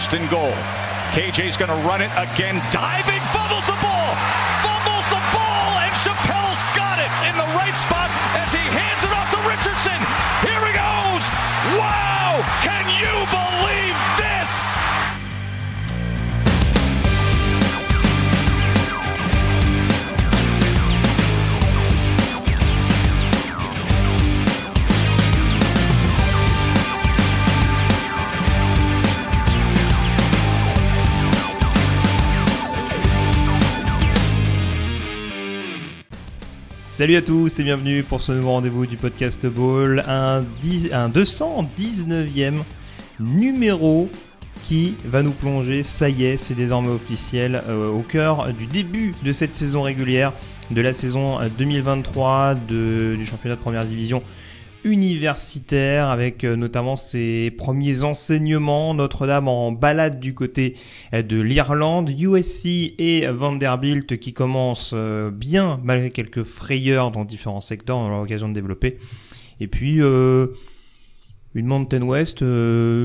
[0.00, 0.52] first and goal.
[1.12, 4.14] KJ's going to run it again, diving, fumbles the ball,
[4.62, 4.89] fumbles
[37.00, 41.08] Salut à tous et bienvenue pour ce nouveau rendez-vous du podcast Ball, un, 10 un
[41.08, 42.56] 219e
[43.18, 44.10] numéro
[44.62, 49.14] qui va nous plonger, ça y est, c'est désormais officiel, euh, au cœur du début
[49.24, 50.34] de cette saison régulière,
[50.70, 54.22] de la saison euh, 2023 de- du championnat de première division
[54.84, 60.76] universitaire avec euh, notamment ses premiers enseignements Notre-Dame en balade du côté
[61.12, 67.60] euh, de l'Irlande, USC et Vanderbilt qui commencent euh, bien malgré quelques frayeurs dans différents
[67.60, 68.98] secteurs, on aura l'occasion de développer.
[69.60, 72.42] Et puis une Mountain West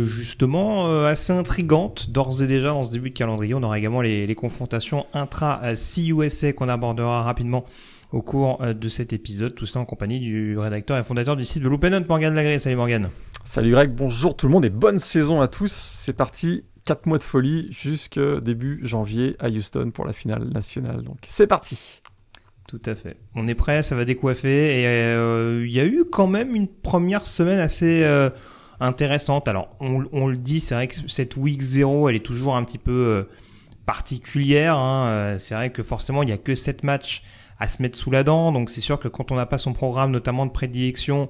[0.05, 3.53] justement assez intrigante d'ores et déjà dans ce début de calendrier.
[3.53, 7.65] On aura également les, les confrontations intra-CUSA qu'on abordera rapidement
[8.11, 9.55] au cours euh, de cet épisode.
[9.55, 12.59] Tout cela en compagnie du rédacteur et fondateur du site de l'Open Hunt, Morgan Lagré.
[12.59, 13.09] Salut Morgan.
[13.43, 15.71] Salut Greg, bonjour tout le monde et bonne saison à tous.
[15.71, 21.03] C'est parti, 4 mois de folie jusque début janvier à Houston pour la finale nationale.
[21.03, 22.01] Donc c'est parti.
[22.67, 23.17] Tout à fait.
[23.35, 24.81] On est prêt, ça va décoiffer.
[24.81, 28.31] Et euh, il y a eu quand même une première semaine assez euh,
[28.79, 29.47] intéressante.
[29.47, 32.63] Alors, on, on le dit, c'est vrai que cette week 0, elle est toujours un
[32.63, 33.23] petit peu euh,
[33.85, 34.77] particulière.
[34.77, 35.35] hein.
[35.37, 37.21] C'est vrai que forcément, il n'y a que 7 matchs
[37.59, 38.51] à se mettre sous la dent.
[38.51, 41.29] Donc, c'est sûr que quand on n'a pas son programme, notamment de prédilection,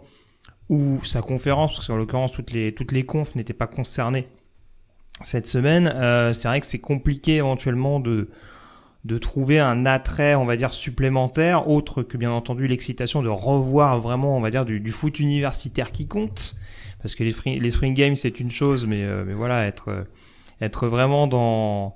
[0.70, 4.28] ou sa conférence, parce qu'en l'occurrence, toutes les, toutes les confs n'étaient pas concernées
[5.24, 8.30] cette semaine, euh, c'est vrai que c'est compliqué éventuellement de
[9.06, 14.02] de trouver un attrait, on va dire, supplémentaire, autre que bien entendu l'excitation de revoir
[14.02, 16.56] vraiment, on va dire, du, du foot universitaire qui compte.
[17.04, 20.04] Parce que les, les Spring Games, c'est une chose, mais, euh, mais voilà, être, euh,
[20.60, 21.96] être vraiment dans,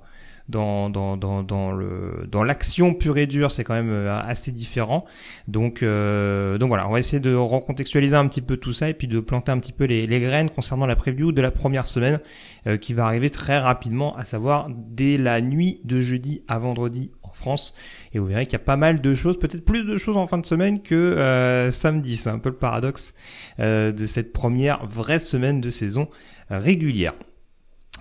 [0.50, 4.52] dans, dans, dans, dans le, dans l'action pure et dure, c'est quand même euh, assez
[4.52, 5.04] différent.
[5.48, 8.94] Donc, euh, donc voilà, on va essayer de recontextualiser un petit peu tout ça et
[8.94, 11.86] puis de planter un petit peu les, les graines concernant la preview de la première
[11.86, 12.20] semaine
[12.66, 17.12] euh, qui va arriver très rapidement, à savoir dès la nuit de jeudi à vendredi
[17.22, 17.74] en France.
[18.12, 20.26] Et vous verrez qu'il y a pas mal de choses, peut-être plus de choses en
[20.26, 22.16] fin de semaine que euh, samedi.
[22.16, 23.14] C'est un peu le paradoxe
[23.60, 26.08] euh, de cette première vraie semaine de saison
[26.50, 27.14] régulière.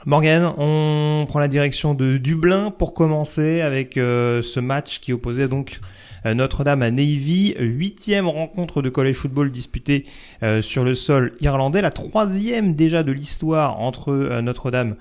[0.05, 5.47] Morgan, on prend la direction de Dublin pour commencer avec euh, ce match qui opposait
[5.47, 5.79] donc
[6.25, 10.05] euh, Notre-Dame à Navy, huitième rencontre de college football disputée
[10.43, 14.95] euh, sur le sol irlandais, la troisième déjà de l'histoire entre Notre-Dame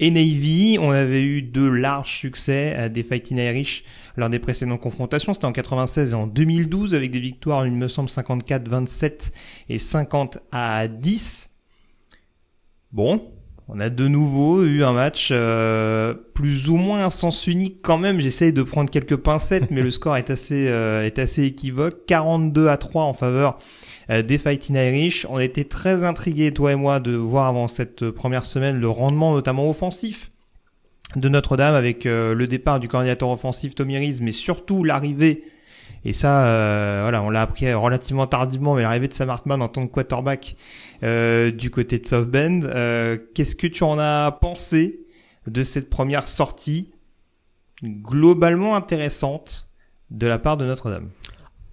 [0.00, 0.78] et Navy.
[0.80, 3.84] On avait eu deux larges succès euh, des Fighting Irish
[4.16, 5.32] lors des précédentes confrontations.
[5.32, 9.32] C'était en 96 et en 2012 avec des victoires, il me semble, 54-27
[9.68, 11.50] et 50 à 10.
[12.92, 13.22] Bon,
[13.72, 17.98] on a de nouveau eu un match euh, plus ou moins un sens unique quand
[17.98, 18.20] même.
[18.20, 22.04] J'essaye de prendre quelques pincettes, mais le score est assez euh, est assez équivoque.
[22.06, 23.58] 42 à 3 en faveur
[24.10, 25.26] euh, des Fighting Irish.
[25.30, 29.34] On était très intrigués, toi et moi, de voir avant cette première semaine le rendement
[29.34, 30.30] notamment offensif
[31.16, 35.44] de Notre-Dame avec euh, le départ du coordinateur offensif Tommy Rees, mais surtout l'arrivée
[36.04, 39.68] et ça, euh, voilà, on l'a appris relativement tardivement, mais l'arrivée de Sam Hartman en
[39.68, 40.56] tant que quarterback
[41.02, 42.62] euh, du côté de South Bend.
[42.64, 45.00] Euh, Qu'est-ce que tu en as pensé
[45.46, 46.90] de cette première sortie
[47.82, 49.70] globalement intéressante
[50.10, 51.10] de la part de Notre-Dame?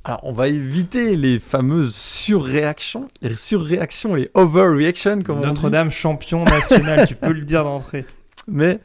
[0.04, 5.42] Alors on va éviter les fameuses surréactions, les surréactions, les overreactions comme.
[5.42, 8.06] Notre-Dame champion national, tu peux le dire d'entrée.
[8.48, 8.80] Mais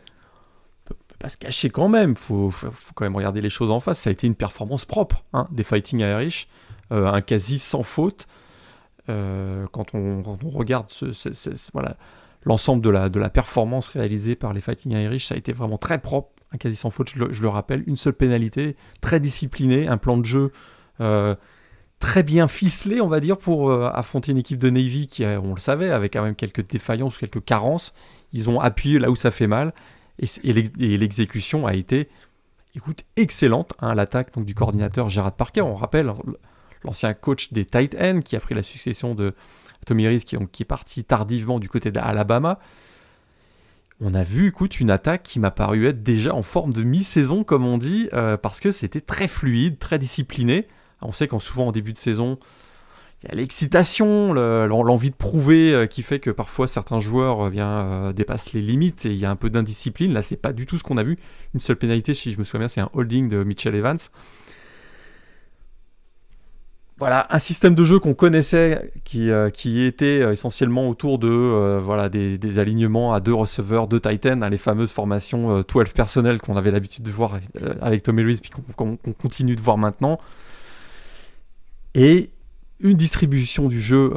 [1.22, 2.16] pas se cacher quand même.
[2.16, 4.00] Faut, faut, quand même regarder les choses en face.
[4.00, 6.48] Ça a été une performance propre hein, des Fighting Irish,
[6.90, 8.26] euh, un quasi sans faute.
[9.08, 10.90] Euh, quand, on, regarde
[12.44, 16.32] l'ensemble de la, performance réalisée par les Fighting Irish, ça a été vraiment très propre,
[16.52, 17.08] un quasi sans faute.
[17.08, 20.50] Je le, rappelle, une seule pénalité, très discipliné, un plan de jeu.
[21.00, 21.36] euh,
[22.00, 25.60] très bien ficelé, on va dire, pour affronter une équipe de Navy qui, on le
[25.60, 27.94] savait, avait quand même quelques défaillances, quelques carences.
[28.32, 29.72] Ils ont appuyé là où ça fait mal.
[30.22, 30.52] Et,
[30.96, 32.08] l'exécution a été,
[32.76, 33.74] écoute, excellente.
[33.80, 36.18] hein, L'attaque donc du coordinateur Gérard Parker, on rappelle, hein,
[36.84, 39.34] l'ancien coach des Tight Ends qui a pris la succession de
[39.86, 42.58] Tommy Rees, qui, est parti tardivement du côté d'Alabama.
[44.00, 47.66] On a vu, une attaque qui m'a paru être déjà en forme de mi-saison, comme
[47.66, 50.66] on dit, euh, parce que c'était très fluide, très discipliné.
[51.00, 52.38] On sait qu'en souvent en début de saison,
[53.30, 58.62] l'excitation, l'envie de prouver euh, qui fait que parfois certains joueurs eh bien, dépassent les
[58.62, 60.12] limites et il y a un peu d'indiscipline.
[60.12, 61.18] Là, c'est pas du tout ce qu'on a vu.
[61.54, 63.98] Une seule pénalité, si je me souviens bien, c'est un holding de Mitchell Evans
[67.02, 71.80] voilà, un système de jeu qu'on connaissait qui, euh, était euh, essentiellement autour de euh,
[71.82, 76.56] voilà, des, alignements à deux receveurs, deux Titans, hein, les fameuses formations 12 personnelles qu'on
[76.56, 77.40] avait l'habitude de voir
[77.80, 80.16] avec Tommy Reese, puis qu'on continue de voir maintenant.
[81.96, 82.30] Et
[82.82, 84.10] une distribution du jeu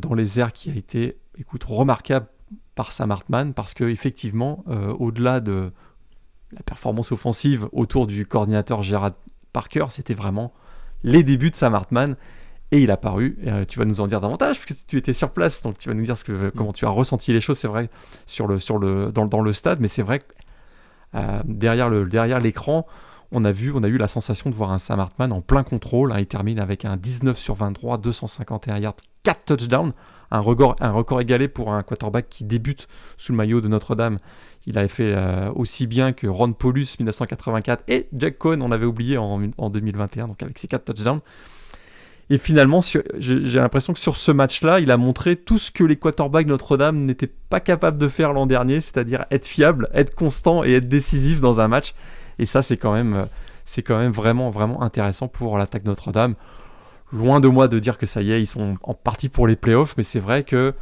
[0.00, 2.26] dans les airs qui a été écoute, remarquable
[2.74, 4.64] par Sam Hartman, parce que effectivement,
[4.98, 5.72] au-delà de
[6.52, 9.12] la performance offensive autour du coordinateur Gerard
[9.52, 10.52] Parker, c'était vraiment
[11.02, 12.16] les débuts de Sam Hartman.
[12.70, 15.30] Et il a paru, euh, tu vas nous en dire davantage, puisque tu étais sur
[15.30, 16.50] place, donc tu vas nous dire ce que, mm.
[16.50, 17.88] comment tu as ressenti les choses, c'est vrai,
[18.26, 20.24] sur le, sur le, dans, dans le stade, mais c'est vrai que
[21.14, 22.86] euh, derrière, le, derrière l'écran,
[23.32, 25.62] on a vu, on a eu la sensation de voir un Sam Hartman en plein
[25.62, 26.12] contrôle.
[26.12, 26.20] Hein.
[26.20, 29.92] il termine avec un 19 sur 23, 251 yards, 4 touchdowns,
[30.30, 30.76] un record,
[31.20, 34.18] égalé pour un quarterback qui débute sous le maillot de Notre-Dame
[34.68, 38.84] il avait fait euh, aussi bien que Ron Paulus 1984 et Jack Cohn, on avait
[38.84, 41.20] oublié en, 2021, donc avec ses 4 touchdowns.
[42.28, 45.96] Et finalement, j'ai l'impression que sur ce match-là, il a montré tout ce que les
[45.96, 50.74] quarterbacks Notre-Dame n'étaient pas capables de faire l'an dernier, c'est-à-dire être fiable, être constant et
[50.74, 51.94] être décisif dans un match.
[52.38, 53.26] Et ça, c'est quand même,
[53.64, 56.34] c'est quand même vraiment, vraiment intéressant pour l'attaque Notre-Dame.
[57.12, 59.56] Loin de moi de dire que ça y est, ils sont en partie pour les
[59.56, 60.74] playoffs, mais c'est vrai que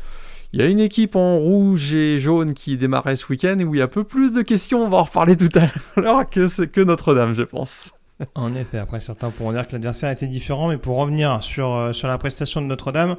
[0.53, 3.79] il y a une équipe en rouge et jaune qui démarrait ce week-end où il
[3.79, 5.67] y a un peu plus de questions, on va en reparler tout à
[6.01, 7.93] l'heure, que, que Notre-Dame, je pense.
[8.35, 11.93] En effet, après certains pourront dire que l'adversaire était différent, mais pour revenir sur, euh,
[11.93, 13.17] sur la prestation de Notre-Dame,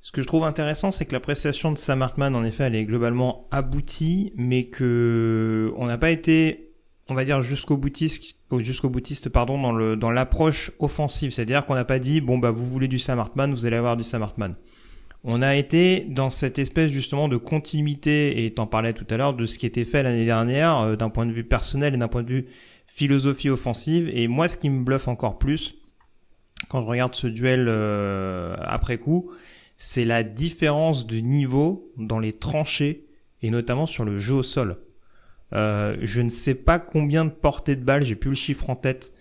[0.00, 2.76] ce que je trouve intéressant, c'est que la prestation de Sam Hartman, en effet, elle
[2.76, 6.67] est globalement aboutie, mais que on n'a pas été,
[7.08, 8.90] on va dire, jusqu'au boutiste, jusqu'au
[9.32, 11.30] pardon, dans le, dans l'approche offensive.
[11.30, 14.04] C'est-à-dire qu'on n'a pas dit, bon, bah, vous voulez du Sam vous allez avoir du
[14.04, 14.26] Sam
[15.24, 19.34] on a été dans cette espèce justement de continuité, et t'en parlais tout à l'heure,
[19.34, 22.08] de ce qui était fait l'année dernière, euh, d'un point de vue personnel et d'un
[22.08, 22.46] point de vue
[22.86, 24.10] philosophie offensive.
[24.12, 25.74] Et moi, ce qui me bluffe encore plus,
[26.68, 29.30] quand je regarde ce duel euh, après coup,
[29.76, 33.06] c'est la différence de niveau dans les tranchées,
[33.42, 34.78] et notamment sur le jeu au sol.
[35.54, 38.76] Euh, je ne sais pas combien de portées de balles, j'ai plus le chiffre en
[38.76, 39.12] tête,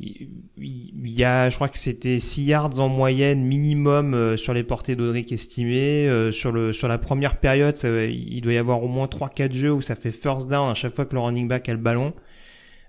[0.00, 4.62] il y a, je crois que c'était 6 yards en moyenne minimum euh, sur les
[4.62, 6.08] portées d'Audric estimées.
[6.08, 9.72] Euh, sur le sur la première période, il doit y avoir au moins 3-4 jeux
[9.72, 12.14] où ça fait first down à chaque fois que le running back a le ballon.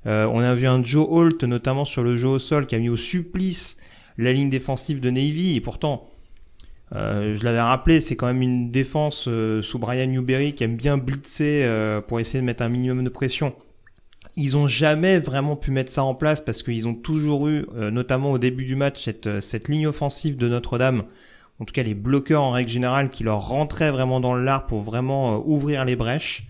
[0.06, 2.80] Euh, on a vu un Joe Holt notamment sur le jeu au sol qui a
[2.80, 3.78] mis au supplice
[4.18, 6.10] la ligne défensive de Navy et pourtant
[6.94, 9.30] je l'avais rappelé, c'est quand même une défense
[9.62, 11.66] sous Brian Newberry qui aime bien blitzer
[12.08, 13.54] pour essayer de mettre un minimum de pression.
[14.38, 17.92] Ils ont jamais vraiment pu mettre ça en place parce qu'ils ont toujours eu, euh,
[17.92, 21.04] notamment au début du match, cette, euh, cette ligne offensive de Notre-Dame,
[21.60, 24.68] en tout cas les bloqueurs en règle générale, qui leur rentraient vraiment dans le lard
[24.68, 26.48] pour vraiment euh, ouvrir les brèches.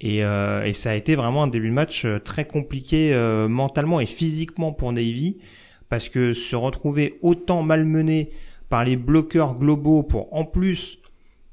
[0.00, 3.12] Et, et, ça a été vraiment un début de match très compliqué
[3.48, 5.38] mentalement et physiquement pour Navy,
[5.88, 8.30] parce que se retrouver autant malmené
[8.68, 10.98] par les bloqueurs globaux pour en plus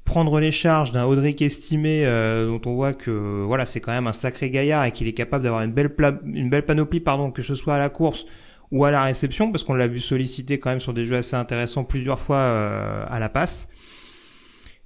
[0.04, 4.06] prendre les charges d'un Audric estimé euh, dont on voit que voilà c'est quand même
[4.06, 7.42] un sacré gaillard et qu'il est capable d'avoir une belle une belle panoplie pardon que
[7.42, 8.24] ce soit à la course
[8.70, 11.36] ou à la réception parce qu'on l'a vu solliciter quand même sur des jeux assez
[11.36, 13.68] intéressants plusieurs fois euh, à la passe.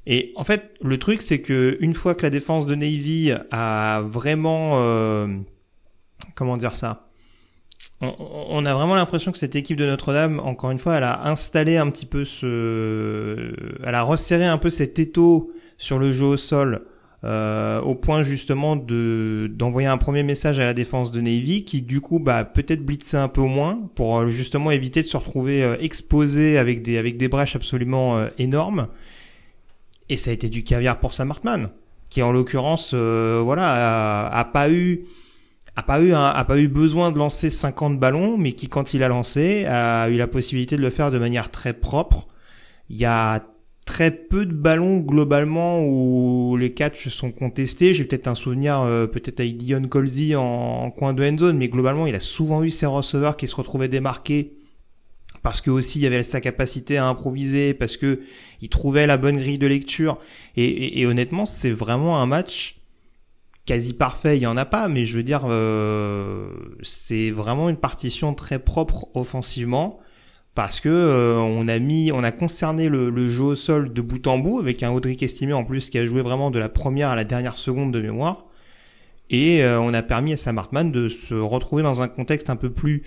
[0.06, 4.02] Et en fait, le truc c'est que une fois que la défense de Navy a
[4.05, 5.28] vraiment euh,
[6.35, 7.10] comment dire ça
[8.00, 11.76] on, a vraiment l'impression que cette équipe de Notre-Dame, encore une fois, elle a installé
[11.76, 13.52] un petit peu ce,
[13.85, 16.87] elle a resserré un peu cet étau sur le jeu au sol,
[17.25, 21.83] euh, au point justement de d'envoyer un premier message à la défense de Navy, qui
[21.83, 25.62] du coup, bah peut-être blitzer un peu moins pour euh, justement éviter de se retrouver
[25.62, 28.88] euh, exposé avec des avec des brèches absolument énormes.
[30.09, 31.69] Et ça a été du caviar pour Sam Hartman,
[32.09, 35.04] qui en l'occurrence, voilà, a pas eu
[35.81, 39.03] a pas eu a pas eu besoin de lancer 50 ballons, mais qui quand il
[39.03, 42.29] a lancé a eu la possibilité de le faire de manière très propre.
[42.91, 43.45] Il y a
[43.87, 47.95] très peu de ballons globalement où les catchs sont contestés.
[47.95, 51.69] J'ai peut-être un souvenir euh, peut-être avec Dion Colsey en, coin de end zone, mais
[51.69, 54.53] globalement il a souvent eu ses receveurs qui se retrouvaient démarqués
[55.43, 58.21] parce que aussi il avait sa capacité à improviser, parce que
[58.61, 60.19] il trouvait la bonne grille de lecture.
[60.57, 62.80] et honnêtement, c'est vraiment un match
[63.71, 66.50] quasi parfait, il y en a pas, mais je veux dire, euh,
[66.83, 70.00] c'est vraiment une partition très propre offensivement
[70.57, 74.27] parce que euh, on a mis, on a concerné le, jeu au sol de bout
[74.27, 77.11] en bout avec un Audric estimé en plus qui a joué vraiment de la première
[77.11, 78.49] à la dernière seconde de mémoire,
[79.31, 82.57] et euh, on a permis à Sam Hartman de se retrouver dans un contexte un
[82.57, 83.05] peu plus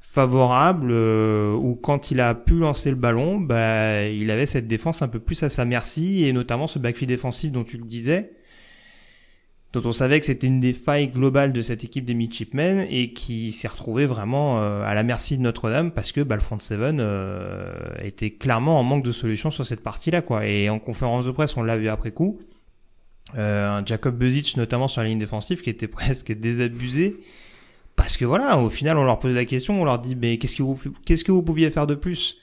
[0.00, 5.08] favorable où quand il a pu lancer le ballon, bah, il avait cette défense un
[5.08, 8.35] peu plus à sa merci et notamment ce backfield défensif dont tu le disais,
[9.76, 13.12] dont on savait que c'était une des failles globales de cette équipe des Midshipmen et
[13.12, 16.58] qui s'est retrouvé vraiment euh, à la merci de Notre-Dame parce que bah, le front
[16.58, 20.46] seven euh, était clairement en manque de solutions sur cette partie-là quoi.
[20.46, 22.38] Et en conférence de presse, on l'a vu après coup.
[23.36, 27.20] Euh, Jacob Buzic notamment sur la ligne défensive qui était presque désabusé
[27.96, 30.56] parce que voilà, au final, on leur pose la question, on leur dit, mais qu'est-ce
[30.56, 32.36] que vous, qu'est-ce que vous pouviez faire de plus?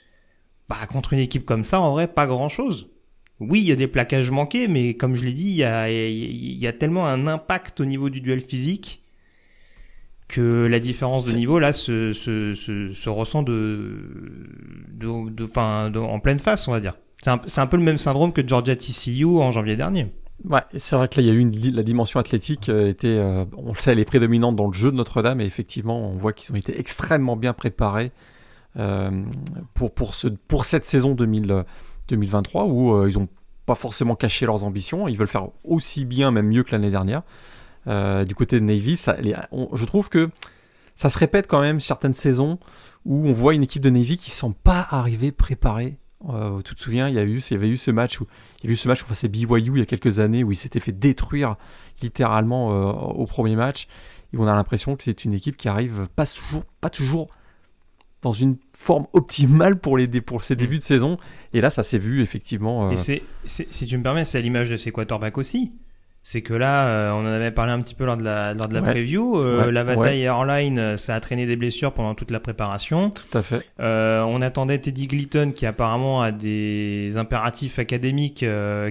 [0.68, 2.90] Bah, contre une équipe comme ça, en vrai, pas grand-chose.
[3.40, 5.90] Oui, il y a des plaquages manqués, mais comme je l'ai dit, il y a,
[5.90, 9.02] il y a tellement un impact au niveau du duel physique
[10.28, 14.00] que la différence de niveau là se, se, se, se ressent de,
[14.90, 16.94] de, de, fin, de, en pleine face, on va dire.
[17.46, 20.08] C'est un, peu le même syndrome que Georgia TCU en janvier dernier.
[20.44, 23.16] Ouais, c'est vrai que là, il y a eu une, la dimension athlétique euh, était,
[23.16, 26.16] euh, on le sait, elle est prédominante dans le jeu de Notre-Dame et effectivement, on
[26.16, 28.12] voit qu'ils ont été extrêmement bien préparés
[28.76, 29.10] euh,
[29.74, 31.64] pour, pour, ce, pour cette saison 2000,
[32.08, 33.28] 2023 où euh, ils n'ont
[33.66, 37.22] pas forcément caché leurs ambitions, ils veulent faire aussi bien, même mieux que l'année dernière.
[37.86, 40.30] Euh, du côté de Navy, ça, je trouve que
[40.94, 42.58] ça se répète quand même certaines saisons
[43.04, 45.98] où on voit une équipe de Navy qui ne sont pas arrivée préparée
[46.30, 48.26] euh, tu te souviens, il y, a eu, il y avait eu ce match où
[48.62, 50.52] il y a eu ce match où c'est BYU il y a quelques années où
[50.52, 51.56] il s'était fait détruire
[52.00, 53.88] littéralement euh, au premier match.
[54.32, 57.28] Et on a l'impression que c'est une équipe qui arrive pas toujours, pas toujours
[58.24, 61.16] dans une forme optimale pour, les, pour ses débuts de saison.
[61.52, 62.88] Et là, ça s'est vu effectivement.
[62.88, 62.90] Euh...
[62.90, 65.72] Et c'est, si tu me permets, c'est à l'image de ses quarterbacks aussi
[66.26, 68.66] c'est que là, euh, on en avait parlé un petit peu lors de la, lors
[68.66, 68.92] de la Ouais.
[68.92, 69.36] preview.
[69.36, 70.24] euh, Ouais, la bataille ouais.
[70.24, 73.10] airline, ça a traîné des blessures pendant toute la préparation.
[73.10, 73.68] Tout à fait.
[73.78, 78.42] On attendait Teddy Glyton qui apparemment a des impératifs académiques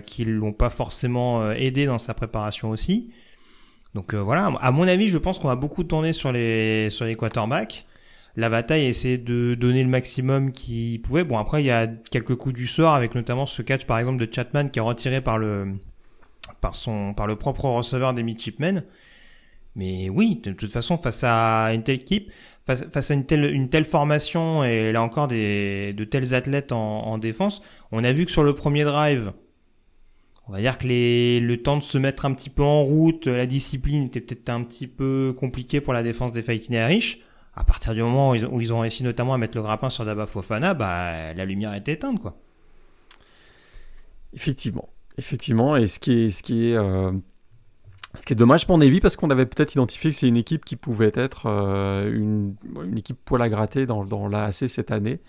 [0.06, 3.10] qui l'ont pas forcément aidé dans sa préparation aussi.
[3.96, 7.16] Donc voilà, à mon avis, je pense qu'on va beaucoup tourner sur les sur les
[7.16, 7.88] quarterbacks.
[8.36, 11.24] La bataille essaie de donner le maximum qu'il pouvait.
[11.24, 14.25] Bon après il y a quelques coups du sort avec notamment ce catch par exemple
[14.25, 15.74] de Chapman qui est retiré par le
[16.60, 18.84] par son par le propre receveur des Midshipmen.
[19.75, 22.32] Mais oui, de toute façon face à une telle équipe,
[22.66, 27.06] face, à une telle, une telle formation et là encore des, de tels athlètes en,
[27.06, 27.62] en défense,
[27.92, 29.34] on a vu que sur le premier drive,
[30.48, 33.28] on va dire que les, le temps de se mettre un petit peu en route,
[33.28, 37.20] la discipline était peut-être un petit peu compliqué pour la défense des Fighting Irish.
[37.55, 40.25] À partir du moment où ils, ont, réussi notamment à mettre le grappin sur Daba
[40.25, 42.36] Fofana, bah, la lumière était éteinte, quoi.
[44.33, 44.89] Effectivement.
[45.17, 45.75] Effectivement.
[45.77, 47.12] Et ce qui est, ce qui est, euh,
[48.15, 50.65] ce qui est dommage pour Navy, parce qu'on avait peut-être identifié que c'est une équipe
[50.65, 55.19] qui pouvait être euh, une, une équipe poil à gratter dans, dans l'AAC cette année.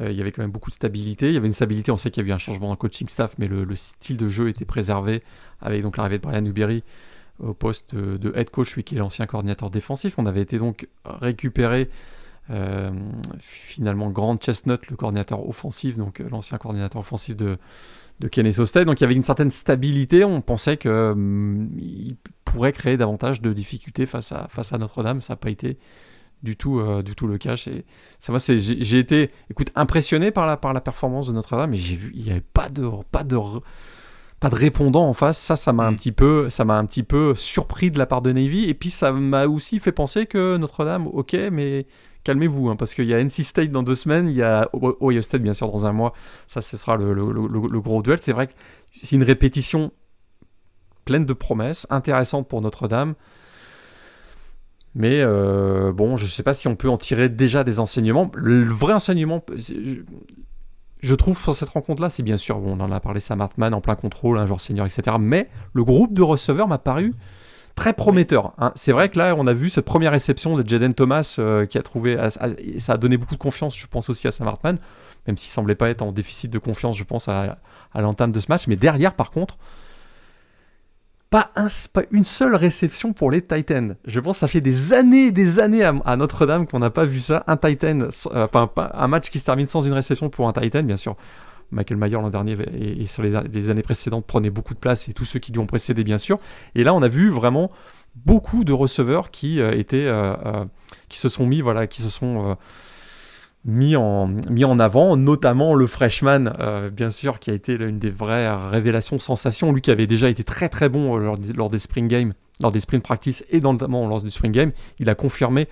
[0.00, 1.28] Euh, il y avait quand même beaucoup de stabilité.
[1.28, 2.78] Il y avait une stabilité, on sait qu'il y a eu un changement dans le
[2.78, 5.22] coaching staff, mais le, le style de jeu était préservé
[5.60, 6.82] avec donc l'arrivée de Brian Newberry
[7.42, 10.14] au poste de, head coach, lui qui est l'ancien coordinateur défensif.
[10.18, 11.88] On avait été donc récupéré
[12.50, 12.90] euh,
[13.38, 17.58] finalement Grant Chestnut, le coordinateur offensif, donc euh, l'ancien coordinateur offensif de,
[18.20, 18.84] de Kennesaw State.
[18.86, 20.24] Donc il y avait une certaine stabilité.
[20.24, 21.70] On pensait qu'il hum,
[22.44, 25.20] pourrait créer davantage de difficultés face à, face à Notre-Dame.
[25.20, 25.78] Ça n'a pas été
[26.42, 27.56] du tout, euh, du tout le cas.
[27.56, 32.12] Ça, j'ai été écoute, impressionné par la, par la performance de Notre-Dame, mais j'ai vu
[32.14, 33.36] il n'y avait pas de, pas de,
[34.42, 35.38] pas de répondant en face.
[35.38, 35.96] Ça, ça m'a un Mm.
[35.96, 38.68] petit peu, ça m'a un petit peu surpris de la part de Navy.
[38.68, 41.86] Et puis ça m'a aussi fait penser que Notre-Dame, ok, mais
[42.24, 45.22] calmez-vous, hein, parce qu'il y a NC State dans deux semaines, il y a Ohio
[45.22, 46.12] State bien sûr dans un mois.
[46.46, 48.18] Ça, ce sera le, le- le- le gros duel.
[48.20, 48.52] C'est vrai que
[48.92, 49.92] c'est une répétition
[51.04, 53.14] pleine de promesses, intéressante pour Notre-Dame.
[54.94, 58.30] Mais euh, bon, je ne sais pas si on peut en tirer déjà des enseignements.
[58.34, 59.42] Le vrai enseignement,
[61.02, 63.80] je, trouve sur cette rencontre-là, c'est bien sûr, on en a parlé, Sam Hartman en
[63.80, 65.16] plein contrôle, un joueur senior, etc.
[65.20, 67.14] Mais le groupe de receveurs m'a paru
[67.74, 68.52] très prometteur.
[68.58, 68.72] hein.
[68.74, 71.78] C'est vrai que là, on a vu cette première réception de Jaden Thomas euh, qui
[71.78, 72.18] a trouvé,
[72.78, 74.78] ça a donné beaucoup de confiance, je pense aussi à Sam Hartman,
[75.26, 77.56] même s'il semblait pas être en déficit de confiance, je pense, à
[77.94, 78.66] l'entame de ce match.
[78.66, 79.56] Mais derrière, par contre,
[81.32, 83.96] pas, un, pas une seule réception pour les Titans.
[84.04, 87.06] Je pense que ça fait des années et des années à, Notre-Dame qu'on n'a pas
[87.06, 87.42] vu ça.
[87.46, 88.46] Un Titan, euh,
[88.76, 91.16] un match qui se termine sans une réception pour un Titan, bien sûr.
[91.70, 95.24] Michael Mayer l'an dernier et, sur les, années précédentes prenait beaucoup de place et tous
[95.24, 96.38] ceux qui lui ont précédé, bien sûr.
[96.74, 97.70] Et là, on a vu vraiment
[98.14, 100.66] beaucoup de receveurs qui euh, étaient, euh,
[101.08, 102.58] qui se sont mis, voilà, qui se sont
[103.64, 107.98] mis en, mis en avant, notamment le freshman, euh, bien sûr, qui a été l'une
[107.98, 109.72] des vraies révélations, sensations.
[109.72, 112.72] Lui qui avait déjà été très très bon euh, lors, lors des spring games, lors
[112.72, 114.72] des sprint practice et notamment lors du spring game.
[114.98, 115.68] Il a confirmé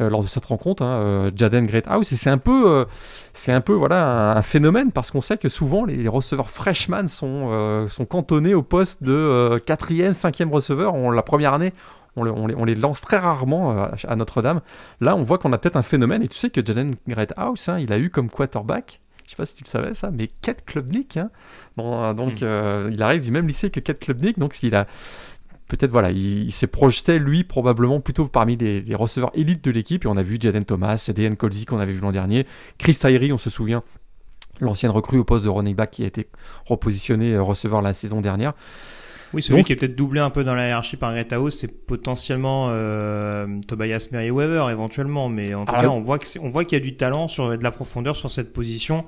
[0.00, 2.10] euh, lors de cette rencontre, hein, euh, Jaden Greathouse.
[2.14, 2.86] Et c'est un peu,
[3.34, 7.86] c'est un peu voilà, un, phénomène parce qu'on sait que souvent les, receveurs freshman sont,
[7.88, 10.94] sont cantonnés au poste de quatrième, cinquième receveur.
[10.94, 11.74] On, la première année,
[12.16, 14.60] on, on, les, lance très rarement à, Notre-Dame.
[15.00, 16.22] Là, on voit qu'on a peut-être un phénomène.
[16.22, 19.46] Et tu sais que Jalen Greathouse, hein, il a eu comme quarterback je sais pas
[19.46, 21.16] si tu le savais ça, mais Kate Klubnik.
[21.16, 21.30] Hein.
[21.78, 22.90] donc, hmm.
[22.92, 24.86] il arrive du même lycée que Kate Klubnik, donc il a
[25.68, 30.04] peut-être voilà, il, s'est projeté lui probablement plutôt parmi les, receveurs élites de l'équipe.
[30.04, 32.46] Et on a vu Jaden Thomas, Dean Colsey qu'on avait vu l'an dernier,
[32.78, 33.82] Chris Tyree, on se souvient,
[34.60, 36.28] l'ancienne recrue au poste de running back qui a été
[36.66, 38.52] repositionné euh, receveur la saison dernière.
[39.32, 42.68] Oui, celui qui est peut-être doublé un peu dans la hiérarchie par Greta c'est potentiellement
[42.70, 46.80] euh, Tobias Merriweather éventuellement, mais en tout ah cas, on voit on voit qu'il y
[46.80, 49.04] a du talent sur de la profondeur sur cette position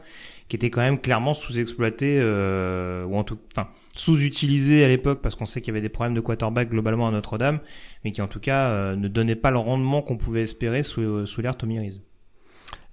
[0.49, 5.35] qui était quand même clairement sous-exploitée euh, ou en tout, enfin sous-utilisé à l'époque parce
[5.35, 7.61] qu'on sait qu'il y avait des problèmes de quarterback globalement à Notre-Dame,
[8.04, 11.00] mais qui en tout cas euh, ne donnait pas le rendement qu'on pouvait espérer sous,
[11.00, 12.02] euh, sous l'ère Tommy Rees.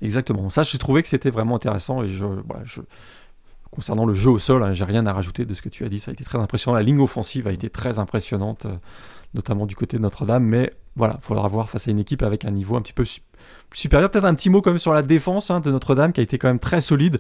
[0.02, 0.50] Exactement.
[0.50, 2.82] Ça, j'ai trouvé que c'était vraiment intéressant et je, voilà, je
[3.74, 5.90] concernant le jeu au sol, hein, j'ai rien à rajouter de ce que tu as
[5.90, 6.00] dit.
[6.00, 6.78] Ça a été très impressionnant.
[6.78, 8.76] La ligne offensive a été très impressionnante, euh,
[9.34, 10.44] notamment du côté de Notre-Dame.
[10.44, 13.06] Mais voilà, il faudra voir face à une équipe avec un niveau un petit peu
[13.74, 14.10] supérieur.
[14.10, 16.38] Peut-être un petit mot quand même sur la défense hein, de Notre-Dame qui a été
[16.38, 17.20] quand même très solide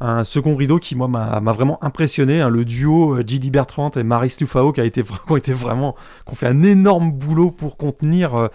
[0.00, 3.50] un second rideau qui moi m'a vraiment impressionné hein, le duo euh, J.D.
[3.50, 7.10] Bertrand et Maris Lufao qui a été, qui été vraiment qui ont fait un énorme
[7.12, 8.48] boulot pour contenir euh,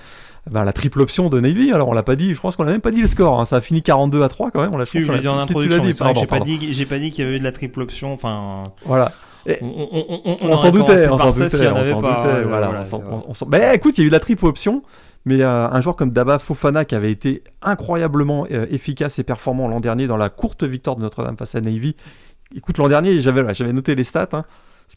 [0.50, 1.72] ben, la triple option de Navy.
[1.72, 3.40] Alors on l'a pas dit, je pense qu'on a même pas dit le score.
[3.40, 3.46] Hein.
[3.46, 4.72] Ça a fini 42 à 3 quand même.
[4.74, 5.84] On l'a dit en introduction.
[6.16, 8.14] J'ai pas dit, j'ai pas dit qu'il y avait eu de la triple option.
[8.14, 8.64] Enfin.
[8.86, 9.12] Voilà.
[9.62, 12.84] on, s'en doutait, on s'en doutait, on s'en doutait, voilà.
[13.50, 14.82] Mais écoute, il y a eu de la triple option.
[15.25, 19.68] Mais euh, un joueur comme Daba Fofana qui avait été incroyablement euh, efficace et performant
[19.68, 21.96] l'an dernier dans la courte victoire de Notre-Dame face à Navy.
[22.56, 24.44] Écoute, l'an dernier, j'avais, noté les stats.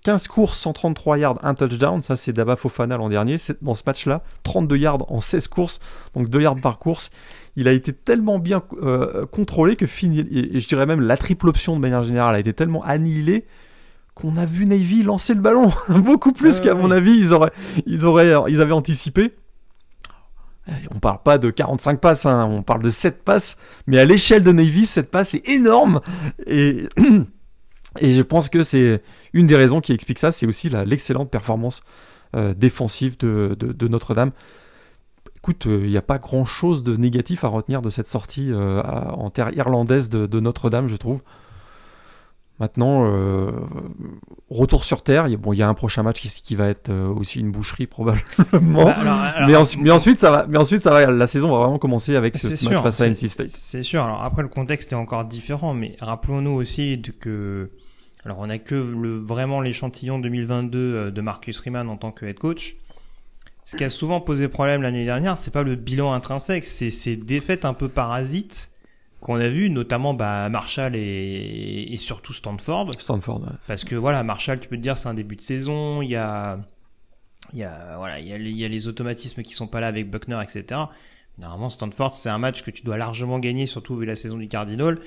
[0.02, 0.32] 15 hein.
[0.32, 2.02] courses, 133 yards, un touchdown.
[2.02, 3.36] Ça, c'est Daba Fofana l'an dernier.
[3.62, 5.80] Dans ce match-là, 32 yards en 16 courses,
[6.14, 7.10] donc 2 yards par course.
[7.54, 11.48] Il a été tellement bien euh, contrôlé que fini, et, je dirais même la triple
[11.48, 13.46] option de manière générale a été tellement annihilée
[14.14, 17.52] qu'on a vu Navy lancer le ballon beaucoup plus qu'à mon avis ils auraient,
[17.86, 19.34] ils auraient, ils avaient anticipé.
[20.94, 23.56] On parle pas de 45 passes, hein, on parle de 7 passes,
[23.86, 26.00] mais à l'échelle de Navy, cette passe est énorme.
[26.46, 31.82] Et, je pense que c'est une des raisons qui explique ça, c'est aussi l'excellente performance
[32.36, 34.32] euh, défensive de, Notre-Dame.
[35.36, 38.82] Écoute, euh, il n'y a pas grand-chose de négatif à retenir de cette sortie euh,
[38.82, 41.22] en terre irlandaise de Notre-Dame, je trouve.
[42.58, 43.50] Maintenant, euh,
[44.48, 45.26] retour sur Terre.
[45.26, 47.40] Il y, a, bon, il y a un prochain match qui, va être euh, aussi
[47.40, 48.86] une boucherie probablement.
[48.86, 50.46] Bah, mais, ensuite, ça va.
[50.48, 51.06] Mais ensuite, ça va.
[51.06, 53.48] La saison va vraiment commencer avec ce, match face à NC State.
[53.48, 54.02] C'est sûr.
[54.02, 57.70] Alors après, le contexte est encore différent, mais rappelons-nous aussi que.
[58.24, 62.24] Alors, on a que le, vraiment l'échantillon 2022 euh, de Marcus Riemann en tant que
[62.24, 62.76] head coach.
[63.66, 67.16] Ce qui a souvent posé problème l'année dernière, c'est pas le bilan intrinsèque, c'est ces
[67.16, 68.70] défaites un peu parasites
[69.20, 72.90] qu'on a vu, notamment bah, Marshall et, et surtout Stanford.
[72.98, 76.10] Stanford, Parce que voilà, Marshall, tu peux te dire, c'est un début de saison, il
[76.10, 76.58] y a,
[77.52, 79.80] il y a, voilà, il y a, il y a les automatismes qui sont pas
[79.80, 80.80] là avec Buckner, etc.
[81.38, 84.48] Normalement, Stanford, c'est un match que tu dois largement gagner, surtout vu la saison du
[84.48, 84.98] Cardinal.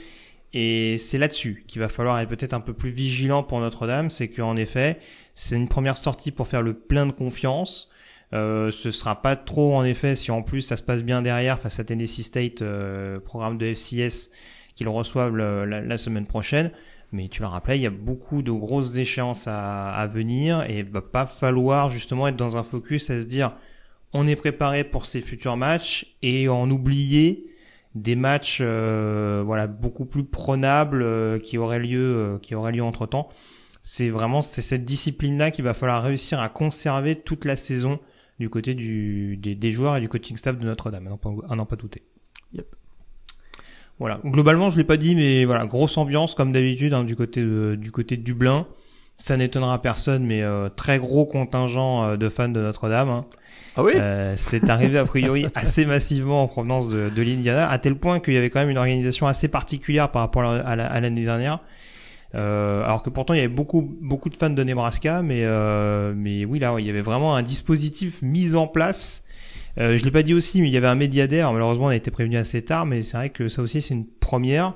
[0.53, 4.29] Et c'est là-dessus qu'il va falloir être peut-être un peu plus vigilant pour Notre-Dame, c'est
[4.29, 4.99] qu'en effet,
[5.35, 7.91] c'est une première sortie pour faire le plein de confiance.
[8.33, 11.59] Euh, ce sera pas trop en effet si en plus ça se passe bien derrière
[11.59, 14.29] face à Tennessee State, euh, programme de FCS
[14.75, 16.71] qu'ils reçoivent la, semaine prochaine.
[17.11, 20.83] Mais tu l'as rappelé, il y a beaucoup de grosses échéances à, à venir et
[20.83, 23.53] va pas falloir justement être dans un focus à se dire
[24.13, 27.47] on est préparé pour ces futurs matchs et en oublier
[27.95, 33.07] des matchs euh, voilà beaucoup plus prenables euh, qui auraient lieu qui auraient lieu entre
[33.07, 33.29] temps.
[33.81, 37.99] C'est vraiment c'est cette discipline là qu'il va falloir réussir à conserver toute la saison
[38.39, 41.07] du côté du, des, joueurs et du coaching staff de Notre-Dame,
[41.49, 42.03] à n'en pas, douter.
[42.53, 42.65] Yep.
[43.99, 44.21] Voilà.
[44.23, 47.75] Globalement, je l'ai pas dit, mais voilà, grosse ambiance comme d'habitude hein, du côté de,
[47.75, 48.65] du côté de Dublin.
[49.17, 53.09] Ça n'étonnera personne, mais euh, très gros contingent euh, de fans de Notre-Dame.
[53.09, 53.25] Hein.
[53.75, 53.91] Ah oui?
[53.95, 58.21] Euh, C'est arrivé a priori assez massivement en provenance de, de l'Indiana, à tel point
[58.21, 61.59] qu'il y avait quand même une organisation assez particulière par rapport à l'année dernière.
[62.35, 66.13] Euh, alors que pourtant il y avait beaucoup beaucoup de fans de Nebraska, mais euh,
[66.15, 69.25] mais oui là il y avait vraiment un dispositif mis en place.
[69.77, 71.53] Euh, je l'ai pas dit aussi, mais il y avait un médiadaire.
[71.53, 74.05] Malheureusement, on a été prévenu assez tard, mais c'est vrai que ça aussi c'est une
[74.05, 74.73] première.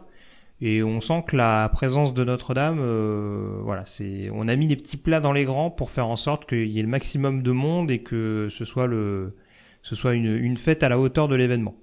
[0.61, 4.77] Et on sent que la présence de Notre-Dame, euh, voilà, c'est, on a mis les
[4.77, 7.51] petits plats dans les grands pour faire en sorte qu'il y ait le maximum de
[7.51, 9.35] monde et que ce soit le,
[9.81, 11.75] ce soit une, une fête à la hauteur de l'événement.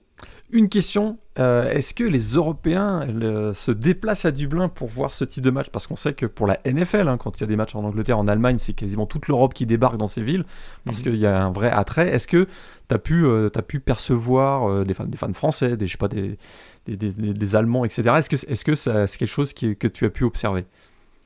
[0.53, 3.07] Une question, euh, est-ce que les Européens
[3.55, 5.69] se déplacent à Dublin pour voir ce type de match?
[5.71, 7.85] Parce qu'on sait que pour la NFL, hein, quand il y a des matchs en
[7.85, 10.45] Angleterre, en Allemagne, c'est quasiment toute l'Europe qui débarque dans ces villes,
[10.85, 11.05] parce mhm.
[11.05, 12.09] qu'il y a un vrai attrait.
[12.09, 12.49] Est-ce que
[12.89, 15.93] tu as, pu, euh, as pu percevoir euh, des, fans, des fans français, des, je
[15.93, 16.37] sais pas, des,
[16.89, 18.11] des, des, Allemands, etc.
[18.19, 20.65] Est-ce que c'est -ce que c'est quelque chose qui, que tu as pu observer?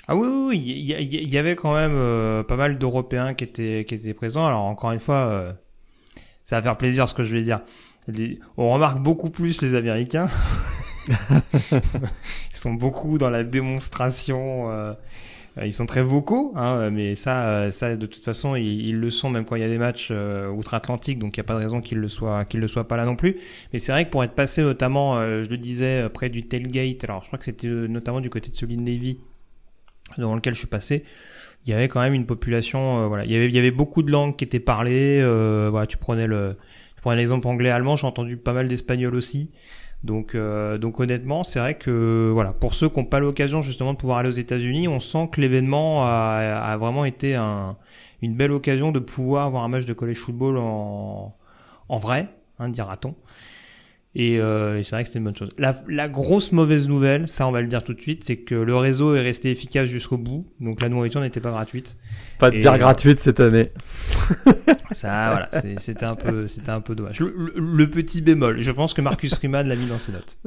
[0.06, 3.94] Ah oui, oui, il y, y, avait quand même pas mal d'Européens qui étaient, qui
[3.94, 4.44] étaient présents.
[4.44, 5.54] Alors encore une fois
[6.44, 7.60] ça va faire plaisir ce que je vais dire.
[8.56, 10.28] On remarque beaucoup plus les Américains.
[11.08, 14.70] Ils sont beaucoup dans la démonstration.
[15.58, 19.10] Euh, ils sont très vocaux, hein, mais ça, euh, ça de toute façon, ils, le
[19.10, 21.54] sont même quand il y a des matchs euh, outre-Atlantique, donc il n'y a pas
[21.54, 23.36] de raison qu'ils le soient, qu'ils le soient pas là non plus.
[23.72, 27.22] Mais c'est vrai que pour être passé notamment, je le disais, près du tailgate, alors
[27.22, 29.20] je crois que c'était notamment du côté de celui de Navy,
[30.18, 31.04] dans lequel je suis passé,
[31.66, 34.02] il y avait quand même une population, voilà, il y avait, il y avait beaucoup
[34.02, 35.20] de langues qui étaient parlées.
[35.70, 36.56] voilà, tu prenais le,
[37.04, 39.50] tu prenais l'exemple anglais-allemand, j'ai entendu pas mal d'espagnol aussi.
[40.04, 43.92] Donc, euh, donc honnêtement, c'est vrai que voilà, pour ceux qui n'ont pas l'occasion justement
[43.92, 47.76] de pouvoir aller aux États-Unis, on sent que l'événement a, vraiment été un,
[48.22, 51.36] une belle occasion de pouvoir avoir un match de college football en,
[51.90, 53.14] en vrai, hein, dira-t-on.
[54.16, 55.50] Euh, et, c'est vrai que c'était une bonne chose.
[55.58, 58.76] La, grosse mauvaise nouvelle, ça on va le dire tout de suite, c'est que le
[58.76, 61.96] réseau est resté efficace jusqu'au bout, donc la nourriture n'était pas gratuite.
[62.38, 63.70] Pas de bière gratuite cette année.
[64.92, 65.48] ça, voilà,
[65.78, 67.18] c'était un peu, c'était un peu dommage.
[67.20, 70.38] Le, petit bémol, je pense que Marcus Riemann l'a mis dans ses notes.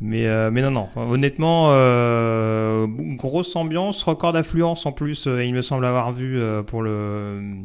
[0.00, 5.26] Mais, euh, mais non, non, honnêtement, euh, grosse ambiance, record d'affluence en plus.
[5.26, 7.64] il me semble avoir vu pour le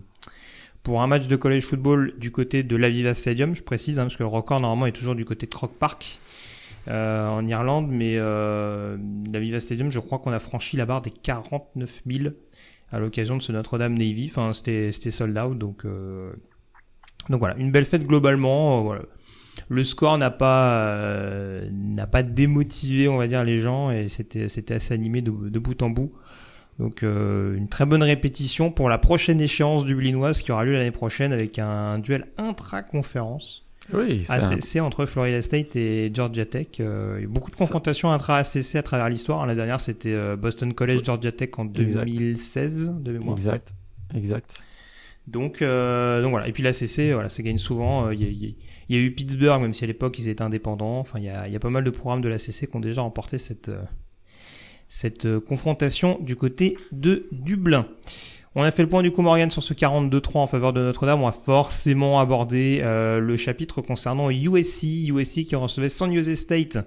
[0.85, 4.17] pour un match de college football du côté de l'Aviva Stadium, je précise, hein, parce
[4.17, 6.19] que le record normalement est toujours du côté de Croke Park
[6.87, 8.95] euh, en Irlande, mais euh,
[9.33, 12.35] l'Aviva Stadium, je crois qu'on a franchi la barre des 49 000
[12.91, 14.27] à l'occasion de ce Notre-Dame Navy.
[14.29, 16.31] Enfin, c'était sold out, donc euh,
[17.29, 18.93] donc voilà, une belle fête globalement.
[18.93, 18.99] Euh.
[19.69, 24.75] Le score n'a pas n'a pas démotivé, on va dire, les gens et c'était c'était
[24.75, 26.11] assez animé de bout en bout.
[26.79, 30.73] Donc euh, une très bonne répétition pour la prochaine échéance du Blinoise qui aura lieu
[30.73, 33.63] l'année prochaine avec un duel intra-conférence.
[33.93, 36.67] Oui, ACC entre Florida State et Georgia Tech.
[36.79, 39.45] Euh, il y a beaucoup de confrontations intra-ACC à travers l'histoire.
[39.45, 43.37] La dernière, c'était euh, Boston College, Georgia Tech en 2016, de mémoire.
[43.37, 43.75] Exact,
[44.15, 44.63] exact.
[45.27, 46.47] Donc, donc voilà.
[46.47, 48.09] Et puis l'ACC, voilà, ça gagne souvent.
[48.09, 48.55] Il y,
[48.89, 50.99] y, a eu Pittsburgh, même si à l'époque ils étaient indépendants.
[50.99, 53.01] Enfin, il y a, y a, pas mal de programmes de l'ACC qui ont déjà
[53.01, 53.69] remporté cette
[54.95, 57.85] cette euh, confrontation du côté de Dublin.
[58.57, 61.21] On a fait le point du coup Morgan sur ce 42-3 en faveur de Notre-Dame.
[61.21, 66.77] On a forcément abordé euh, le chapitre concernant USC, USC qui recevait San Jose State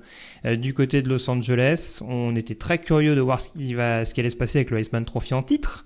[0.46, 2.00] euh, du côté de Los Angeles.
[2.08, 4.70] On était très curieux de voir ce qui, va, ce qui allait se passer avec
[4.70, 5.84] le Iceman Trophy en titre.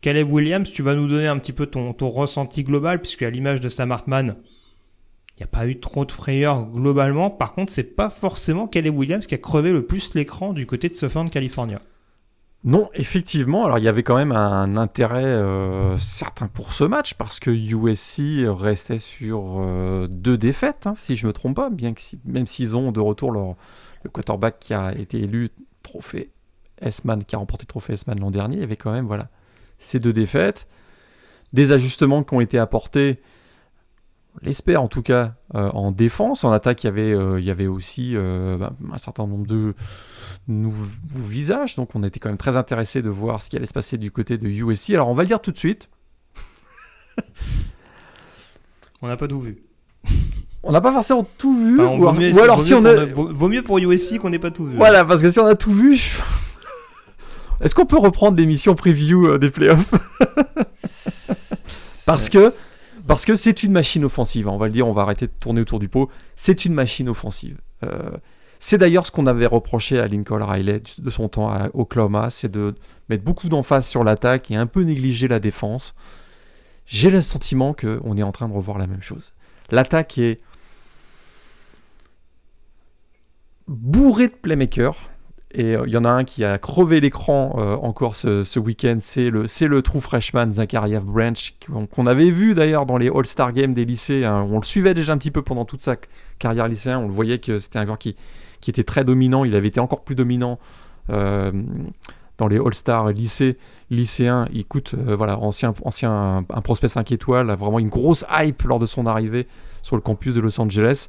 [0.00, 3.30] Caleb Williams, tu vas nous donner un petit peu ton, ton ressenti global, puisque à
[3.30, 4.34] l'image de Sam Hartman,
[5.42, 7.30] n'y a pas eu trop de frayeur globalement.
[7.30, 10.88] Par contre, c'est pas forcément Caleb Williams qui a crevé le plus l'écran du côté
[10.88, 11.80] de Southern California.
[12.64, 13.64] Non, effectivement.
[13.64, 17.50] Alors, il y avait quand même un intérêt euh, certain pour ce match parce que
[17.50, 22.46] USC restait sur euh, deux défaites, hein, si je me trompe pas, bien que même
[22.46, 23.56] s'ils ont de retour leur,
[24.04, 25.48] le quarterback qui a été élu
[25.82, 26.30] trophée
[26.80, 29.28] S-Man, qui a remporté trophée S-Man l'an dernier, il y avait quand même voilà
[29.78, 30.68] ces deux défaites,
[31.52, 33.20] des ajustements qui ont été apportés
[34.40, 36.44] l'espère en tout cas, euh, en défense.
[36.44, 39.46] En attaque, il y avait, euh, il y avait aussi euh, bah, un certain nombre
[39.46, 39.74] de
[40.48, 40.86] nouveaux
[41.18, 41.76] visages.
[41.76, 44.10] Donc on était quand même très intéressé de voir ce qui allait se passer du
[44.10, 44.90] côté de USC.
[44.90, 45.90] Alors on va le dire tout de suite.
[49.02, 49.62] on n'a pas tout vu.
[50.62, 51.80] On n'a pas forcément tout vu.
[51.80, 53.04] ou, alors si on a...
[53.04, 54.76] Vaut mieux pour USC qu'on n'ait pas tout vu.
[54.76, 56.00] Voilà, parce que si on a tout vu...
[57.60, 59.92] Est-ce qu'on peut reprendre l'émission preview des playoffs?
[62.06, 62.52] Parce que
[63.06, 65.32] parce que c'est une machine offensive, hein, on va le dire, on va arrêter de
[65.40, 66.10] tourner autour du pot.
[66.36, 67.58] C'est une machine offensive.
[67.84, 68.16] Euh,
[68.58, 72.50] c'est d'ailleurs ce qu'on avait reproché à Lincoln Riley de son temps à Oklahoma, c'est
[72.50, 72.74] de
[73.08, 75.94] mettre beaucoup d'emphase sur l'attaque et un peu négliger la défense.
[76.86, 79.34] J'ai le sentiment qu'on est en train de revoir la même chose.
[79.70, 80.40] L'attaque est
[83.66, 85.10] bourrée de playmakers.
[85.54, 88.96] Et euh, il y en a un qui a crevé l'écran euh, encore ce, week-end,
[89.00, 91.54] c'est le, true freshman Zachariah Branch,
[91.90, 94.24] qu'on avait vu d'ailleurs dans les All-Star Games des lycées.
[94.24, 94.46] Hein.
[94.50, 95.96] On le suivait déjà un petit peu pendant toute sa
[96.38, 96.96] carrière lycéenne.
[96.96, 98.16] On le voyait que c'était un joueur qui,
[98.60, 99.44] qui était très dominant.
[99.44, 100.58] Il avait été encore plus dominant
[101.10, 101.52] euh,
[102.38, 103.58] dans les All-Star lycées,
[103.90, 104.46] lycéens.
[104.52, 108.78] Il coûte, voilà, ancien, ancien un prospect 5 étoiles, a vraiment une grosse hype lors
[108.78, 109.46] de son arrivée
[109.82, 111.08] sur le campus de Los Angeles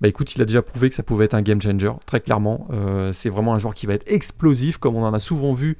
[0.00, 2.68] bah écoute, il a déjà prouvé que ça pouvait être un game changer, très clairement.
[2.72, 5.76] Euh, c'est vraiment un joueur qui va être explosif, comme on en a souvent vu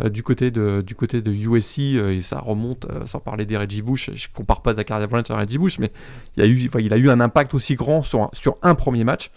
[0.00, 3.58] euh, du, côté de, du côté de USC, euh, et ça remonte, sans parler des
[3.58, 5.92] Reggie Bush, je compare pas Zachary Branch à Reggie Bush, mais
[6.36, 9.04] il a eu, il a eu un impact aussi grand sur un, sur un premier
[9.04, 9.30] match.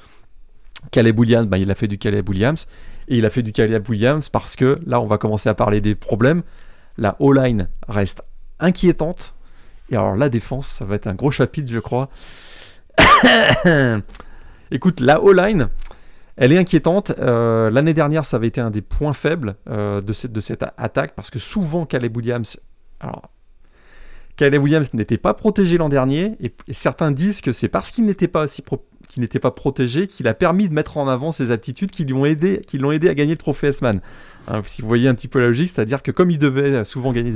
[0.91, 2.67] Caleb Williams, bah, il a fait du Caleb Williams,
[3.09, 5.81] et il a fait du Caleb Williams parce que là, on va commencer à parler
[5.81, 6.41] des problèmes.
[6.97, 8.21] La O-line reste
[8.61, 9.35] inquiétante,
[9.89, 12.09] et alors la défense, ça va être un gros chapitre, je crois.
[14.71, 15.69] Écoute, la O-line,
[16.37, 17.11] elle est inquiétante.
[17.19, 21.29] Euh, l'année dernière, ça avait été un des points faibles euh, de, cette, attaque parce
[21.29, 22.59] que souvent, Caleb Williams.
[22.99, 23.29] Alors,
[24.37, 28.27] Caleb Williams n'était pas protégé l'an dernier, et, certains disent que c'est parce qu'il n'était
[28.27, 32.63] pas protégé qu'il a permis de mettre en avant ses aptitudes qui l'ont aidé
[33.07, 34.01] à gagner le trophée S-Man.
[34.47, 37.11] Hein, si vous voyez un petit peu la logique, c'est-à-dire que comme il devait souvent
[37.11, 37.33] gagner,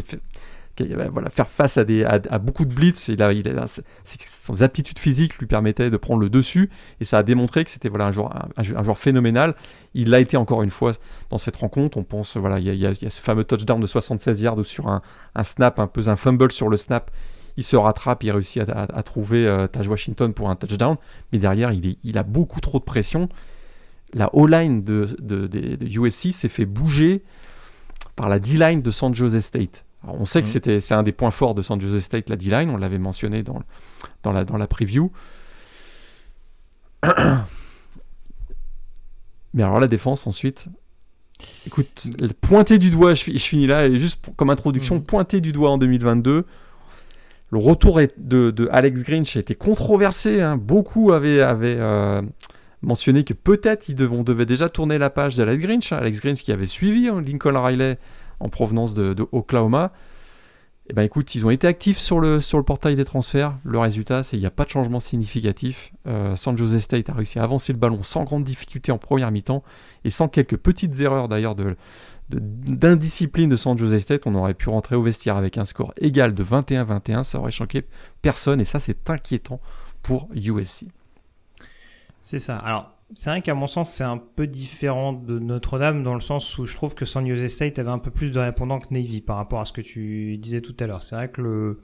[0.84, 3.10] voilà, faire face à, des, à, beaucoup de blitz.
[3.10, 6.70] Et là, il a, son aptitude physique lui permettait de prendre le dessus.
[7.00, 9.56] Et ça a démontré que c'était voilà, un, joueur, un, joueur phénoménal.
[9.94, 10.92] Il l'a été encore une fois
[11.30, 11.98] dans cette rencontre.
[11.98, 15.02] On pense, voilà, il y, a, ce fameux touchdown de 76 yards sur un,
[15.44, 17.12] snap, un peu un fumble sur le snap.
[17.58, 20.98] Il se rattrape, il réussit à, trouver euh, Taj Washington pour un touchdown.
[21.32, 23.30] Mais derrière, il, est, il a beaucoup trop de pression.
[24.14, 27.24] La O-line de, de USC s'est fait bouger
[28.16, 30.52] par la D-line de San Jose State on sait que mm.
[30.52, 33.44] c'était, c'est un des points forts de San Jose State, la D-line, on l'avait mentionné
[33.44, 33.62] dans,
[34.24, 35.12] dans, la, dans la preview.
[39.54, 40.68] Mais alors la défense ensuite,
[41.66, 42.08] écoute,
[42.42, 45.04] pointer du doigt, je, finis là, juste comme introduction, mm.
[45.04, 46.46] pointer du doigt en 2022.
[47.52, 50.42] Le retour de, Alex Grinch a été controversé.
[50.42, 50.58] Hein.
[50.58, 52.22] Beaucoup avaient, euh,
[52.82, 55.94] mentionné que peut-être ils on devait déjà tourner la page d'Alex Grinch.
[55.94, 55.98] Hein.
[55.98, 57.98] Alex Grinch qui avait suivi hein, Lincoln Riley
[58.40, 59.92] en provenance de, Oklahoma.
[60.88, 63.58] Eh ben écoute, ils ont été actifs sur le, sur le portail des transferts.
[63.64, 65.92] Le résultat, c'est qu'il n'y a pas de changement significatif.
[66.06, 69.32] Euh, San Jose State a réussi à avancer le ballon sans grande difficulté en première
[69.32, 69.64] mi-temps
[70.04, 71.76] et sans quelques petites erreurs d'ailleurs de,
[72.30, 76.34] d'indiscipline de San Jose State, on aurait pu rentrer au vestiaire avec un score égal
[76.34, 77.86] de 21-21, ça aurait choqué
[78.22, 79.60] personne et ça c'est inquiétant
[80.02, 80.86] pour USC.
[82.22, 82.58] C'est ça.
[82.58, 86.58] Alors c'est vrai qu'à mon sens, c'est un peu différent de Notre-Dame dans le sens
[86.58, 89.22] où je trouve que San Jose State avait un peu plus de répondants que Navy
[89.22, 91.02] par rapport à ce que tu disais tout à l'heure.
[91.02, 91.80] C'est vrai que le,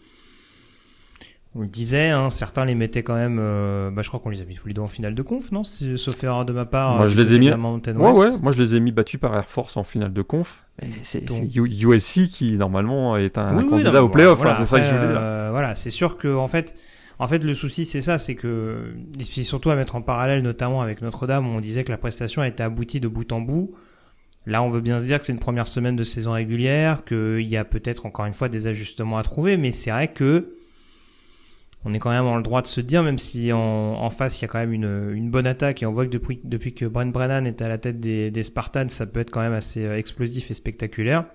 [1.56, 3.38] on le disait, hein, certains les mettaient quand même.
[3.40, 5.54] Euh, bah, je crois qu'on les a mis tous les deux en finale de conf,
[5.54, 6.98] non Sauf erreur de ma part.
[6.98, 7.50] Moi, je les ai mis.
[7.50, 8.38] Ouais, ouais.
[8.42, 10.64] Moi, je les ai mis battus par Air Force en finale de conf.
[11.02, 11.24] C'est
[11.56, 14.46] USC qui normalement est un, candidat au playoff.
[14.46, 15.18] Hein, c'est ça que je voulais dire.
[15.18, 16.76] Euh, voilà, c'est sûr que en fait,
[17.22, 20.82] en fait, le souci, c'est ça, c'est que, c'est surtout à mettre en parallèle, notamment
[20.82, 23.76] avec Notre-Dame, où on disait que la prestation a été aboutie de bout en bout.
[24.48, 27.48] Là, on veut bien se dire que c'est une première semaine de saison régulière, qu'il
[27.48, 30.56] y a peut-être encore une fois des ajustements à trouver, mais c'est vrai que
[31.86, 34.42] on est quand même en le droit de se dire, même si en, face il
[34.42, 37.46] y a quand même une, bonne attaque et on voit que depuis, que Brent Brennan
[37.46, 40.56] est à la tête des, Spartans, ça peut être quand même assez euh, explosif et
[40.56, 41.26] spectaculaire.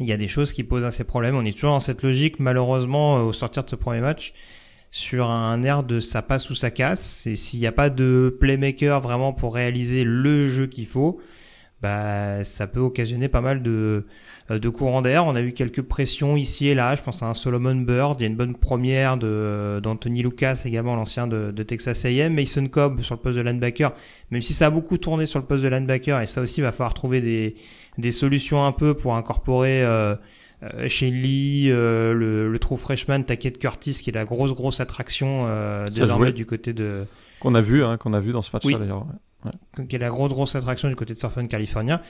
[0.00, 1.36] Il y a des choses qui posent assez problème.
[1.36, 4.34] On est toujours dans cette logique, malheureusement, au sortir de ce premier match
[4.92, 7.26] sur un air de ça passe ou ça casse.
[7.26, 11.18] Et s'il n'y a pas de playmaker vraiment pour réaliser le jeu qu'il faut,
[11.80, 14.06] bah, ça peut occasionner pas mal de,
[14.50, 15.24] euh, de courants d'air.
[15.24, 16.94] On a eu quelques pressions ici et là.
[16.94, 18.20] Je pense à un Solomon Bird.
[18.20, 22.34] Il y a une bonne première de, d'Anthony Lucas, également l'ancien de, de Texas A&M.
[22.34, 23.94] Mason Cobb sur le poste de linebacker.
[24.30, 26.64] Même si ça a beaucoup tourné sur le poste de linebacker, et ça aussi, il
[26.64, 27.56] va falloir trouver des,
[27.96, 30.14] des solutions un peu pour incorporer, euh,
[30.62, 34.80] euh, Shane Lee, euh, le, le true freshman Taket Curtis, qui est la grosse grosse
[34.80, 37.04] attraction euh, désormais du côté de
[37.40, 39.06] qu'on a vu, hein, qu'on a vu dans ce match-là d'ailleurs.
[39.44, 39.86] Ouais.
[39.88, 42.00] Qui est la grosse grosse attraction du côté de Southern California.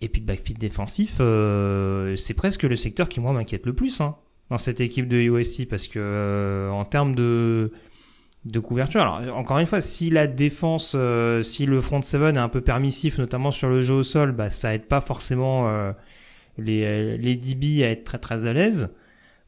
[0.00, 4.00] Et puis le backfield défensif, euh, c'est presque le secteur qui moi m'inquiète le plus
[4.00, 4.16] hein,
[4.50, 7.72] dans cette équipe de USC parce que euh, en termes de
[8.44, 9.00] de couverture.
[9.00, 10.96] Alors encore une fois, si la défense,
[11.42, 14.50] si le front seven est un peu permissif, notamment sur le jeu au sol, bah
[14.50, 15.68] ça aide pas forcément
[16.58, 18.90] les, euh, les DB à être très très à l'aise.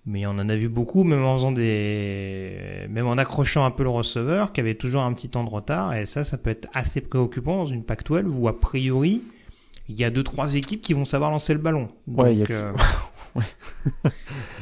[0.06, 3.82] Mais on en a vu beaucoup, même en faisant des, même en accrochant un peu
[3.82, 5.94] le receveur, qui avait toujours un petit temps de retard.
[5.94, 9.22] Et ça, ça peut être assez préoccupant dans une Pac-12 où a priori,
[9.88, 11.88] il y a deux trois équipes qui vont savoir lancer le ballon.
[12.06, 12.72] Donc, euh,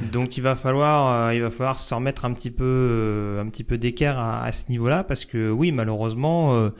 [0.13, 3.65] donc il va falloir, euh, il va falloir se remettre un petit peu, un petit
[3.65, 6.71] peu d'équerre à, à, ce niveau-là, parce que oui, malheureusement,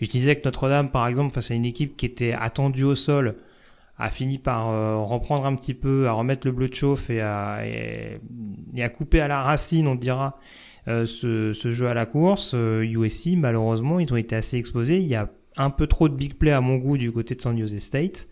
[0.00, 3.36] je disais que Notre-Dame, par exemple, face à une équipe qui était attendue au sol,
[3.98, 7.20] a fini par euh, reprendre un petit peu, à remettre le bleu de chauffe et
[7.20, 8.20] à, et,
[8.82, 10.38] à couper à la racine, on dira,
[10.88, 12.54] euh, ce, ce, jeu à la course.
[12.54, 14.98] USC, euh, malheureusement, ils ont été assez exposés.
[14.98, 17.40] Il y a un peu trop de big play à mon goût du côté de
[17.40, 18.28] San Jose State.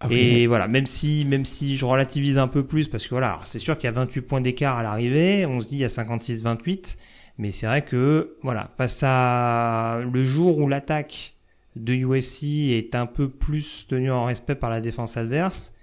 [0.00, 3.38] Ah et voilà, même si, même si je relativise un peu plus, parce que voilà,
[3.44, 5.84] c'est sûr qu'il y a 28 points d'écart à l'arrivée, on se dit il y
[5.84, 6.98] a 56-28,
[7.38, 11.33] mais c'est vrai que, voilà, face à le jour où l'attaque
[11.76, 15.74] de USC est un peu plus tenu en respect par la défense adverse,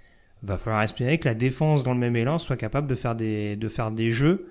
[0.42, 3.56] va falloir espérer que la défense dans le même élan soit capable de faire des,
[3.56, 4.48] de faire des jeux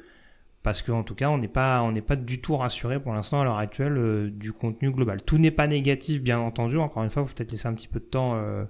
[0.63, 3.57] parce qu'en tout cas on n'est pas pas du tout rassuré pour l'instant à l'heure
[3.57, 5.21] actuelle euh, du contenu global.
[5.23, 6.77] Tout n'est pas négatif bien entendu.
[6.77, 8.63] Encore une fois, il faut peut-être laisser un petit peu de temps euh,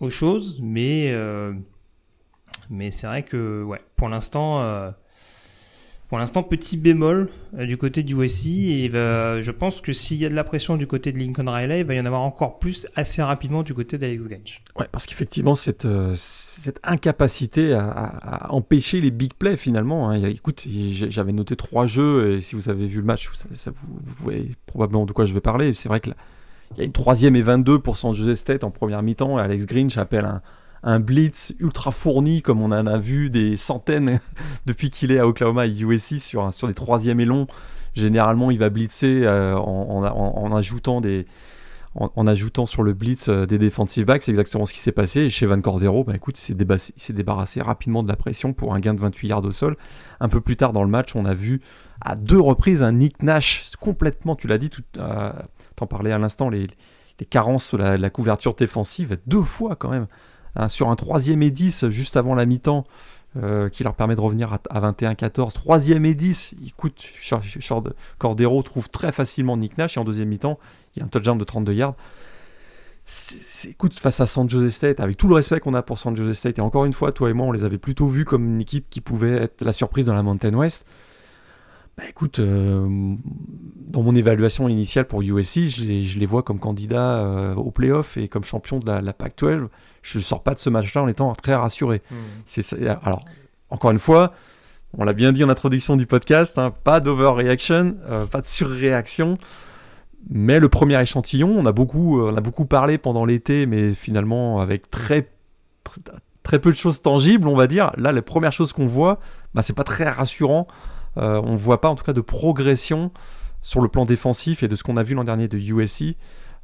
[0.00, 1.52] aux choses, mais euh,
[2.70, 4.62] mais c'est vrai que ouais pour l'instant
[6.12, 10.18] pour l'instant, petit bémol euh, du côté du USC et euh, je pense que s'il
[10.18, 12.20] y a de la pression du côté de Lincoln Riley, il va y en avoir
[12.20, 14.60] encore plus assez rapidement du côté d'Alex Gage.
[14.78, 16.14] Ouais, parce qu'effectivement, cette, euh,
[16.82, 20.10] incapacité à, empêcher les big plays finalement.
[20.10, 20.22] Hein.
[20.24, 25.06] Écoute, j'avais noté trois jeux et si vous avez vu le match, vous, voyez probablement
[25.06, 25.72] de quoi je vais parler.
[25.72, 26.10] C'est vrai que
[26.72, 29.42] il y a une troisième et 22% pour San Jose State en première mi-temps et
[29.42, 30.42] Alex Green appelle un,
[30.82, 34.20] un blitz ultra fourni comme on en a vu des centaines
[34.66, 37.46] depuis qu'il est à Oklahoma et USC sur, des troisièmes et.
[37.94, 40.56] Généralement, il va blitzer euh, en,
[42.26, 44.22] ajoutant sur le blitz euh, des defensive backs.
[44.22, 45.28] C'est exactement ce qui s'est passé.
[45.28, 49.00] Chez Van Cordero, bah, il s'est débarrassé, rapidement de la pression pour un gain de
[49.00, 49.76] 28 yards au sol.
[50.20, 51.60] Un peu plus tard dans le match, on a vu
[52.00, 55.32] à deux reprises un Nick Nash complètement, tu l'as dit, tu euh,
[55.76, 56.68] t'en parlais à l'instant, les,
[57.28, 60.06] carences la, la, couverture défensive, deux fois quand même.
[60.54, 62.84] Hein, sur un troisième et 10 juste avant la mi-temps,
[63.42, 65.54] euh, qui leur permet de revenir à, 21-14.
[65.54, 67.02] Troisième et 10, écoute,
[68.18, 70.58] Cordero trouve très facilement Nick Nash et en deuxième mi-temps,
[70.94, 71.94] il y a un touchdown de 32 yards.
[73.64, 76.36] écoute, face à San Jose State, avec tout le respect qu'on a pour San Jose
[76.36, 78.60] State, et encore une fois, toi et moi, on les avait plutôt vus comme une
[78.60, 80.84] équipe qui pouvait être la surprise dans la Mountain West.
[81.98, 83.14] Bah écoute, euh,
[83.88, 88.28] dans mon évaluation initiale pour USC, je les, vois comme candidats euh, au playoff et
[88.28, 89.68] comme champion de la, la Pac-12
[90.02, 92.02] je ne sors pas de ce match-là en étant très rassuré.
[92.10, 92.14] Hmm.
[92.44, 93.20] C'est alors,
[93.70, 94.32] encore une fois,
[94.98, 99.38] on l'a bien dit en introduction du podcast, hein, pas d'overreaction, euh, pas de surréaction.
[100.28, 103.94] Mais le premier échantillon, on a beaucoup, euh, on a beaucoup parlé pendant l'été, mais
[103.94, 105.28] finalement avec très,
[106.42, 107.92] très, peu de choses tangibles, on va dire.
[107.96, 109.18] Là, les premières choses qu'on voit,
[109.54, 110.66] bah, c'est pas très rassurant.
[111.18, 113.10] Euh, on ne voit pas en tout cas de progression
[113.60, 116.16] sur le plan défensif et de ce qu'on a vu l'an dernier de USC.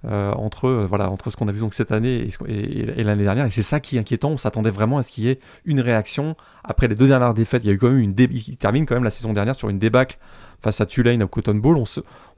[0.04, 3.46] Euh, entre, euh, voilà, entre ce qu'on a vu donc cette année et, l'année dernière.
[3.46, 4.30] Et c'est ça qui est inquiétant.
[4.30, 6.37] On s'attendait vraiment à ce qu'il y ait une réaction.
[6.62, 8.94] Après les deux dernières défaites, il y a eu quand même une il termine quand
[8.94, 10.18] même la saison dernière sur une débâcle
[10.62, 11.82] face à Tulane au Cotton Bowl.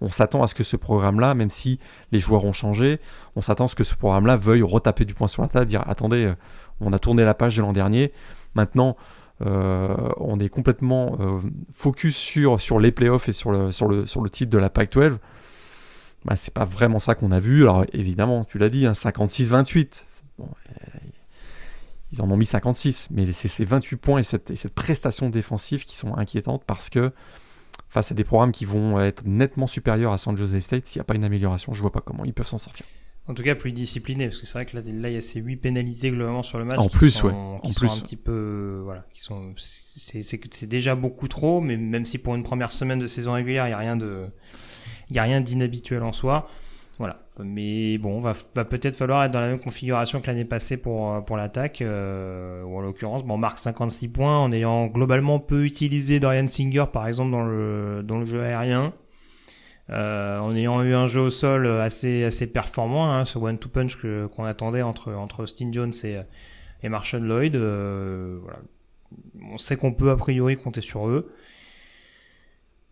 [0.00, 1.78] On, s'attend à ce que ce programme-là, même si
[2.12, 2.98] les joueurs ont changé,
[3.36, 5.84] on s'attend à ce que ce programme-là veuille retaper du poing sur la table, dire
[5.86, 6.32] attendez,
[6.80, 8.12] on a tourné la page de l'an dernier.
[8.54, 8.96] Maintenant,
[9.40, 11.18] on est complètement
[11.72, 15.18] focus sur, sur les playoffs et sur le titre de la Pac-12
[16.24, 17.62] bah, c'est pas vraiment ça qu'on a vu.
[17.62, 20.05] Alors évidemment, tu l'as dit, 56-28.
[20.38, 20.98] Hein, euh,
[22.12, 25.85] ils en ont mis 56, mais c'est ces 28 points et cette, cette, prestation défensive
[25.85, 27.12] qui sont inquiétantes parce que
[27.88, 31.03] face à des programmes qui vont être nettement supérieurs à San Jose State, s'il n'y
[31.03, 32.85] a pas une amélioration, je vois pas comment ils peuvent s'en sortir.
[33.30, 35.38] En tout cas, plus discipliné, parce que c'est vrai que là, il y a ces
[35.40, 36.78] 8 pénalités globalement sur le match.
[36.78, 37.60] En qui plus, sont, ouais.
[37.62, 42.18] Qui sont un petit peu, voilà, qui sont, c'est déjà beaucoup trop, mais même si
[42.18, 44.26] pour une première semaine de saison régulière, il n'y a rien de,
[45.10, 46.48] il n'y a rien d'inhabituel en soi.
[46.98, 47.20] Voilà.
[47.38, 51.14] Mais bon, va, va peut-être falloir être dans la même configuration que l'année passée pour,
[51.14, 51.80] euh, pour l'attaque.
[51.82, 56.46] Euh, ou en l'occurrence, bon, on marque 56 points en ayant globalement peu utilisé Dorian
[56.46, 58.92] Singer, par exemple, dans le, dans le jeu aérien.
[59.90, 63.96] Euh, en ayant eu un jeu au sol assez, assez performant, hein, ce one-two punch
[63.96, 66.20] qu'on attendait entre, entre Austin Jones et,
[66.83, 67.57] et Marshall Lloyd.
[67.57, 68.61] Euh, voilà.
[69.50, 71.33] On sait qu'on peut a priori compter sur eux.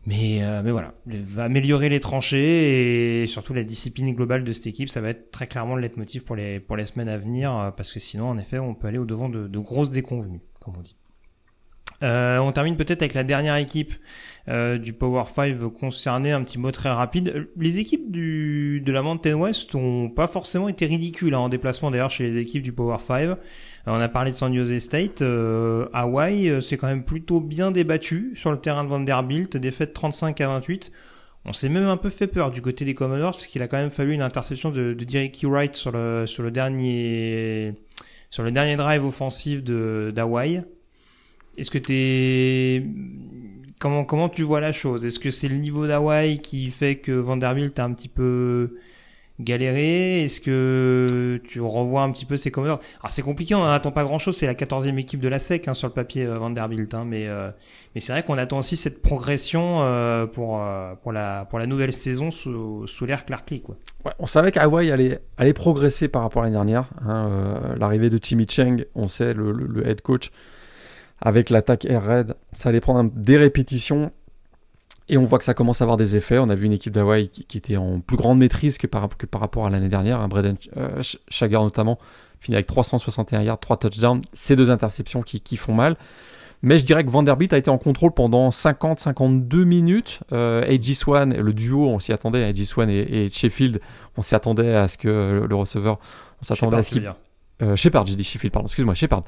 [0.07, 4.67] Mais, euh, mais voilà, va améliorer les tranchées et surtout la discipline globale de cette
[4.67, 7.55] équipe, ça va être très clairement le leitmotiv pour les, pour les semaines à venir,
[7.55, 10.41] euh, parce que sinon, en effet, on peut aller au devant de, de grosses déconvenues,
[10.61, 10.97] comme on dit.
[12.03, 13.93] Euh, on termine peut-être avec la dernière équipe
[14.49, 17.49] euh, du Power 5 concerné, un petit mot très rapide.
[17.57, 21.91] Les équipes du, de la Mountain West ont pas forcément été ridicules hein, en déplacement
[21.91, 23.23] d'ailleurs chez les équipes du Power 5.
[23.23, 23.37] Euh,
[23.87, 25.23] on a parlé de San Jose State.
[25.23, 29.93] Euh, Hawaii, euh, c'est quand même plutôt bien débattu sur le terrain de Vanderbilt, défaite
[29.93, 30.93] 35 à 28.
[31.45, 33.79] On s'est même un peu fait peur du côté des Commodores parce qu'il a quand
[33.79, 37.73] même fallu une interception de, de Wright sur le sur le dernier
[38.29, 40.63] sur le dernier drive offensif de d'Hawaï.
[41.57, 42.85] Est-ce que t'es
[43.79, 45.05] comment comment tu vois la chose?
[45.05, 48.77] Est-ce que c'est le niveau d'Hawaï qui fait que Vanderbilt a un petit peu
[49.41, 53.93] galérer Est-ce que tu revois un petit peu ces Commodores Alors c'est compliqué, on n'attend
[53.93, 56.93] pas grand-chose, c'est la 14e équipe de la SEC hein, sur le papier euh, Vanderbilt,
[56.95, 57.51] hein, mais, euh,
[57.95, 60.61] mais c'est vrai qu'on attend aussi cette progression euh, pour,
[61.03, 63.61] pour, la, pour la nouvelle saison sous, sous l'ère Clarkley.
[63.61, 63.77] Quoi.
[64.19, 66.88] On savait qu'Hawaii allait, allait progresser par rapport à l'année dernière.
[67.07, 70.31] Hein, L'arrivée de Timmy Cheng, on sait, le, le head coach,
[71.20, 74.12] avec l'attaque Air Red, ça allait prendre des répétitions
[75.09, 76.38] et on voit que ça commence à avoir des effets.
[76.38, 79.27] On a vu une équipe d'Hawaï qui, était en plus grande maîtrise que par, que
[79.27, 80.21] par rapport à l'année dernière.
[80.21, 81.02] Un Braden euh,
[81.50, 81.98] notamment
[82.40, 84.21] finit avec 361 yards, 3 touchdowns.
[84.35, 85.96] Ces deux interceptions qui, qui, font mal.
[86.60, 90.21] Mais je dirais que Vanderbilt a été en contrôle pendant 50-52 minutes.
[90.33, 92.44] Euh, AJ Swan, le duo, on s'y attendait.
[92.44, 93.81] AJ Swan et, Sheffield,
[94.16, 95.98] on s'y attendait à ce que le receveur,
[96.42, 97.10] on s'attendait à ce qu'il
[97.62, 99.25] Euh, Shepard, j'ai dit Sheffield, pardon, excuse-moi, Shepard.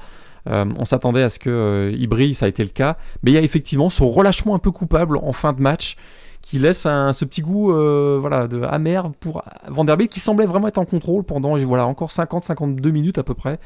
[0.48, 2.96] Euh, on s'attendait à ce qu'il euh, il brille, ça a été le cas.
[3.22, 5.96] Mais il y a effectivement ce relâchement un peu coupable en fin de match
[6.42, 10.68] qui laisse un, ce petit goût euh, voilà, de amer pour Vanderbilt qui semblait vraiment
[10.68, 13.58] être en contrôle pendant voilà, encore 50-52 minutes à peu près.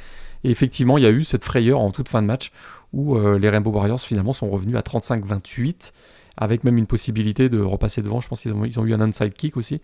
[0.42, 2.50] Et effectivement, il y a eu cette frayeur en toute fin de match
[2.92, 5.92] où euh, les Rainbow Warriors finalement sont revenus à 35-28
[6.36, 8.20] avec même une possibilité de repasser devant.
[8.20, 9.80] Je pense qu'ils ont, ils ont eu un onside kick aussi.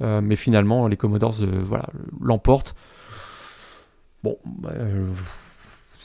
[0.00, 1.86] Mais finalement, les Commodores voilà,
[2.20, 2.76] l'emportent.
[4.22, 4.70] Bon, bah,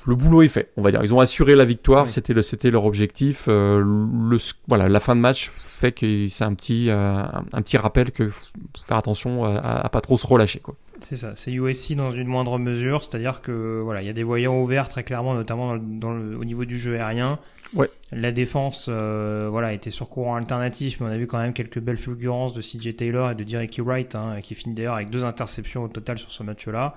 [0.06, 1.02] le boulot est fait, on va dire.
[1.04, 2.10] Ils ont assuré la victoire, Oui.
[2.10, 3.46] c'était, le, c'était leur objectif.
[3.48, 4.38] Euh, le,
[4.68, 7.24] voilà, la fin de match fait que c'est un petit, euh,
[7.54, 8.48] un, petit rappel que faut
[8.86, 10.60] faire attention à, à- à pas trop se relâcher.
[10.60, 10.76] Quoi.
[11.02, 14.24] C'est ça, c'est USC dans une moindre mesure, c'est-à-dire que voilà, il y a des
[14.24, 17.40] voyants ouverts très clairement, notamment dans le- dans le- au niveau du jeu aérien.
[17.74, 17.90] Ouais.
[18.12, 21.80] La défense, euh, voilà, était sur courant alternatif, mais on a vu quand même quelques
[21.80, 25.26] belles fulgurances de CJ Taylor et de Derek Wright, hein, qui finit d'ailleurs avec deux
[25.26, 26.96] interceptions au total sur ce match-là.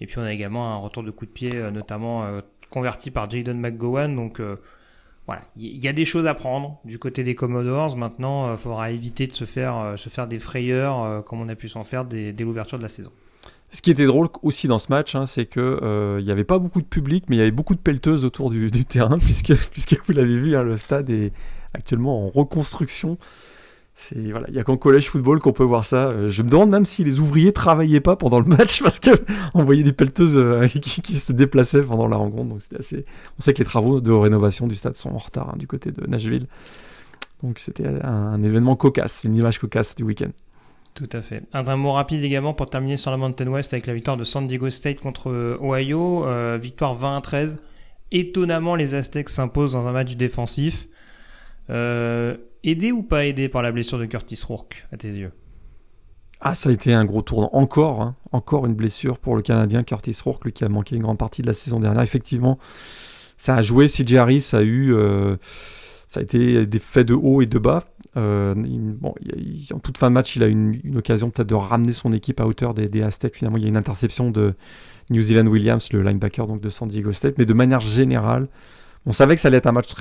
[0.00, 2.40] Et puis on a également un retour de coup de pied, euh, notamment euh,
[2.70, 4.14] converti par Jaden McGowan.
[4.14, 4.56] Donc euh,
[5.26, 7.96] voilà, il y, a des choses à prendre du côté des Commodores.
[7.96, 11.68] Maintenant, il faudra éviter de se faire, se faire des frayeurs, comme on a pu
[11.68, 13.12] s'en faire dès, l'ouverture de la saison.
[13.70, 16.58] Ce qui était drôle aussi dans ce match, hein, c'est que il n'y avait pas
[16.58, 19.54] beaucoup de public, mais il y avait beaucoup de pelleteuses autour du, du terrain, puisque,
[19.70, 21.32] puisque vous l'avez vu, hein, le stade est
[21.74, 23.16] actuellement en reconstruction.
[24.14, 26.08] Il y a qu'en collège football qu'on peut voir ça.
[26.08, 29.10] Euh, je me demande même si les ouvriers travaillaient pas pendant le match parce que
[29.54, 32.48] on voyait des pelleteuses euh, qui, se déplaçaient pendant la rencontre.
[32.48, 33.04] Donc c'était assez.
[33.38, 35.90] On sait que les travaux de rénovation du stade sont en retard hein, du côté
[35.92, 36.46] de Nashville.
[37.42, 40.30] Donc c'était un, événement cocasse, une image cocasse du week-end.
[40.94, 41.42] Tout à fait.
[41.52, 44.24] Un, un mot rapide également pour terminer sur la Mountain West avec la victoire de
[44.24, 46.26] San Diego State contre euh, Ohio.
[46.58, 47.62] Victoire 20 à 13.
[48.12, 50.88] Étonnamment, les Aztecs s'imposent dans un match défensif.
[52.64, 55.32] Aidé ou pas aidé par la blessure de Curtis Rourke, à tes yeux?
[56.40, 57.50] Ah, ça a été un gros tournant.
[57.52, 61.02] Encore, hein, encore une blessure pour le Canadien Curtis Rourke, lui qui a manqué une
[61.02, 62.02] grande partie de la saison dernière.
[62.02, 62.58] Effectivement,
[63.36, 63.88] ça a joué.
[63.88, 65.36] CJ Harris a eu, euh,
[66.08, 67.84] ça a été des faits de haut et de bas.
[68.16, 69.14] Euh, bon,
[69.74, 72.12] en toute fin de match, il a eu une, une occasion peut-être de ramener son
[72.12, 73.36] équipe à hauteur des, des Aztecs.
[73.36, 74.54] Finalement, il y a une interception de
[75.10, 77.36] New Zealand Williams, le linebacker donc de San Diego State.
[77.36, 78.48] Mais de manière générale,
[79.04, 79.92] on savait que ça allait être un match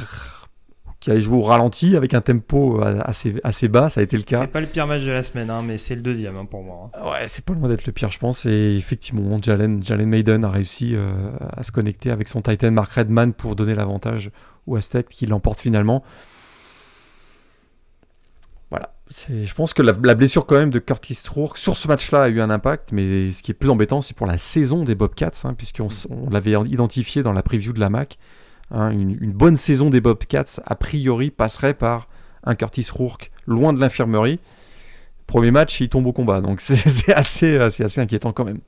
[0.99, 3.89] qui allait jouer au ralenti avec un tempo euh, assez, assez bas.
[3.89, 4.41] Ça a été le cas.
[4.41, 6.61] C'est pas le pire match de la semaine, hein, mais c'est le deuxième hein, pour
[6.61, 6.91] moi.
[6.93, 7.09] hein.
[7.09, 8.45] Ouais, c'est pas loin d'être le pire, je pense.
[8.45, 11.13] Et effectivement, Jalen, Jalen Maiden a réussi euh,
[11.55, 14.29] à se connecter avec son Titan Mark Redman pour donner l'avantage
[14.67, 16.03] au Aztec qui l'emporte finalement.
[18.69, 18.93] Voilà.
[19.29, 22.29] Je pense que la, la blessure quand même de Curtis Rourke sur ce match-là a
[22.29, 25.31] eu un impact, mais ce qui est plus embêtant, c'est pour la saison des Bobcats,
[25.43, 28.19] hein, puisqu'on on l'avait identifié dans la preview de la MAC.
[28.71, 32.07] Hein, une, bonne saison des Bobcats, a priori, passerait par
[32.43, 34.39] un Curtis Rourke loin de l'infirmerie.
[35.27, 38.59] Premier match, il tombe au combat, donc c'est assez, euh, assez inquiétant quand même.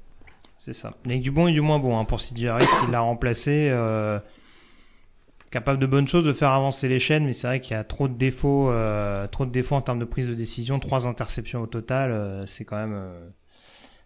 [0.58, 0.92] C'est ça.
[1.06, 3.70] Avec du bon et du moins bon hein, pour Harris qui l'a remplacé.
[3.72, 4.20] euh,
[5.50, 7.84] capable de bonnes choses, de faire avancer les chaînes, mais c'est vrai qu'il y a
[7.84, 10.80] trop de défauts, euh, trop de défauts en termes de prise de décision.
[10.80, 12.96] Trois interceptions au total, c'est quand même,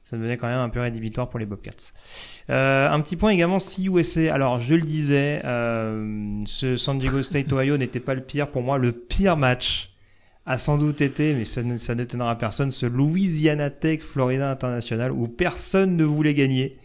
[0.06, 1.72] ça devenait quand même un peu rédhibitoire pour les Bobcats.
[2.52, 4.32] Euh, un petit point également, si USA.
[4.32, 8.52] Alors, je le disais, euh, ce San Diego State Ohio n'était pas le pire.
[8.52, 9.90] Pour moi, le pire match
[10.46, 15.12] a sans doute été, mais ça ne- ça n'étonnera personne, ce Louisiana Tech Florida International
[15.12, 16.78] où personne ne voulait gagner.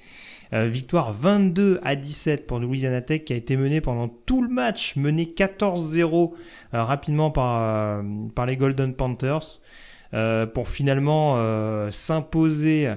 [0.55, 4.49] Euh, victoire 22 à 17 pour Louisiana Tech qui a été menée pendant tout le
[4.49, 6.33] match, menée 14-0
[6.73, 8.03] euh, rapidement par, euh,
[8.35, 9.61] par les Golden Panthers
[10.15, 11.37] euh, pour finalement
[11.93, 12.95] s'imposer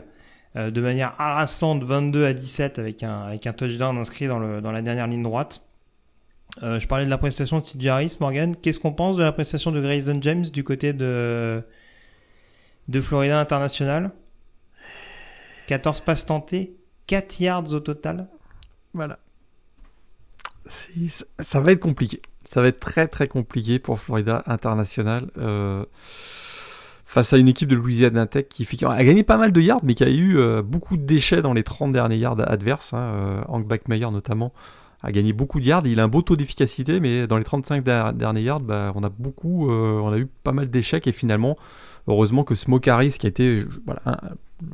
[0.56, 4.62] euh, de manière harassante 22 à 17 avec un, avec un touchdown inscrit dans, le,
[4.62, 5.64] dans la dernière ligne droite.
[6.62, 8.56] Euh, je parlais de la prestation de TJ Harris, Morgan.
[8.56, 11.64] Qu'est-ce qu'on pense de la prestation de Grayson James du côté de,
[12.88, 14.12] de Florida International?
[15.68, 16.76] 14 passes tentées,
[17.08, 18.28] 4 yards au total.
[18.94, 19.18] Voilà.
[20.68, 22.22] Ça va être compliqué.
[22.46, 25.30] Ça va être très très compliqué pour Florida International.
[25.38, 25.86] euh,
[27.14, 29.94] face à une équipe de Louisiana Tech qui a gagné pas mal de yards, mais
[29.94, 32.92] qui a eu euh, beaucoup de déchets dans les 30 derniers yards adverses.
[32.96, 34.52] Hein, euh, Hank Backmeyer notamment
[35.04, 35.86] a gagné beaucoup de yards.
[35.86, 39.04] Il a un beau taux d'efficacité, mais dans les 35 der- derniers yards, bah, on
[39.04, 41.56] a beaucoup, euh, on a eu pas mal d'échecs et finalement,
[42.08, 43.64] heureusement que Smoke Harris, qui a été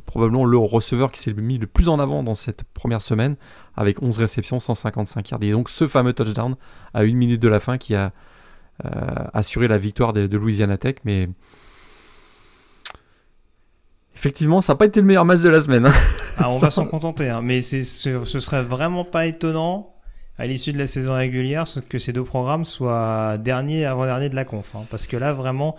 [0.06, 3.36] probablement le receveur qui s'est mis le plus en avant dans cette première semaine,
[3.76, 5.42] avec 11 réceptions, 155 yards.
[5.42, 6.54] Et donc ce fameux touchdown
[6.94, 8.12] à une minute de la fin qui a
[9.34, 10.94] assuré la victoire de, de Louisiana Tech.
[11.04, 11.28] Mais
[14.14, 15.86] effectivement, ça n'a pas été le meilleur match de la semaine.
[15.86, 15.92] hein.
[16.38, 17.40] Ah, on va s'en contenter, hein.
[17.42, 19.94] mais ce, ce serait vraiment pas étonnant
[20.38, 24.44] à l'issue de la saison régulière que ces deux programmes soient dernier avant-dernier de la
[24.44, 24.74] conf.
[24.74, 24.84] hein.
[24.90, 25.76] parce que là, vraiment,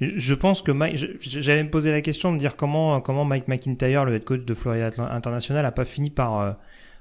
[0.00, 0.72] je pense que
[1.20, 4.54] j'allais me poser la question de dire comment, comment Mike McIntyre, le head coach de
[4.54, 6.52] Florida International, a pas fini par, euh,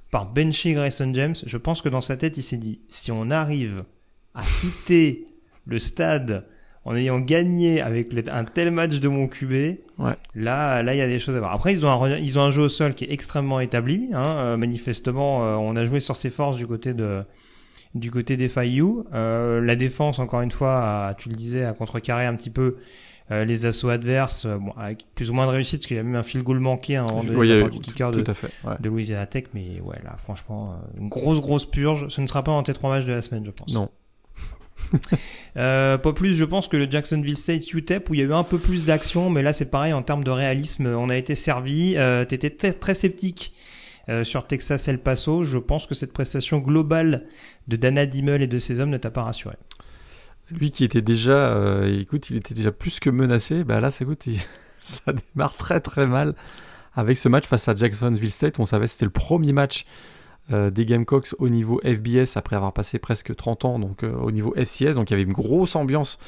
[0.09, 1.35] par bencher Grayson James.
[1.45, 3.83] Je pense que dans sa tête, il s'est dit, si on arrive
[4.33, 5.27] à quitter
[5.67, 6.45] le stade
[6.85, 9.77] en ayant gagné avec un tel match de mon QB,
[10.35, 11.53] là, là, il y a des choses à voir.
[11.53, 14.09] Après, ils ont un, ils ont un jeu au sol qui est extrêmement établi.
[14.13, 14.25] Hein.
[14.25, 17.23] Euh, manifestement, euh, on a joué sur ses forces du côté de
[17.95, 19.03] du côté des FIU.
[19.13, 22.77] Euh, la défense, encore une fois, tu le disais, a contrecarré un petit peu
[23.31, 26.03] euh, les assauts adverses, bon, avec plus ou moins de réussite, parce qu'il y a
[26.03, 29.45] même un field goal manqué hein, en de, du kicker de, fait, de Louisiana Tech,
[29.53, 32.07] mais ouais, là, franchement, une grosse, grosse purge.
[32.09, 33.71] Ce ne sera pas en T3 match de la semaine, je pense.
[33.71, 33.89] Non,
[35.57, 38.33] euh, pas plus, je pense que le Jacksonville State UTEP où il y a eu
[38.33, 41.35] un peu plus d'action, mais là c'est pareil en termes de réalisme, on a été
[41.35, 41.95] servi.
[41.97, 43.53] Euh, T'étais très, sceptique
[44.09, 45.43] euh, sur Texas El Paso.
[45.43, 47.25] Je pense que cette prestation globale
[47.67, 49.55] de Dana Dimmel et de ses hommes ne t'a pas rassuré.
[50.51, 53.63] Lui qui était déjà, euh, écoute, il était déjà plus que menacé.
[53.63, 54.27] Bah là, ça, écoute,
[54.81, 56.35] ça démarre très très mal
[56.95, 58.59] avec ce match face à Jacksonville State.
[58.59, 59.85] On savait que c'était le premier match
[60.51, 64.31] euh, des Gamecocks au niveau FBS après avoir passé presque 30 ans donc euh, au
[64.31, 64.95] niveau FCS.
[64.95, 66.19] Donc il y avait une grosse ambiance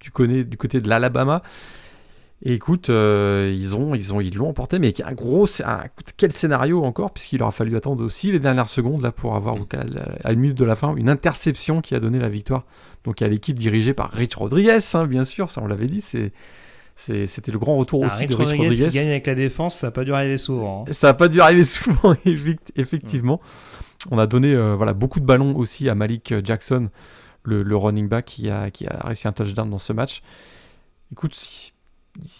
[0.00, 1.42] du côté, du côté de l'Alabama.
[2.42, 5.46] Et écoute, euh, ils ont, ils ont, ils l'ont emporté, mais un gros,
[6.16, 9.56] quel scénario encore, puisqu'il aura fallu attendre aussi les dernières secondes là pour avoir
[10.24, 12.64] à une minute de la fin une interception qui a donné la victoire.
[13.04, 16.32] Donc à l'équipe dirigée par Rich Rodriguez, hein, bien sûr, ça on l'avait dit, c'est
[16.96, 18.88] c'était le grand retour ah, aussi de Rich Rodriguez.
[18.88, 20.84] Qui gagne avec la défense, ça n'a pas dû arriver souvent.
[20.88, 20.92] Hein.
[20.92, 22.14] Ça n'a pas dû arriver souvent,
[22.76, 23.40] effectivement.
[24.10, 26.90] On a donné euh, voilà, beaucoup de ballons aussi à Malik Jackson,
[27.42, 30.22] le, running back qui a, qui a réussi un touchdown dans ce match.
[31.12, 31.34] Écoute,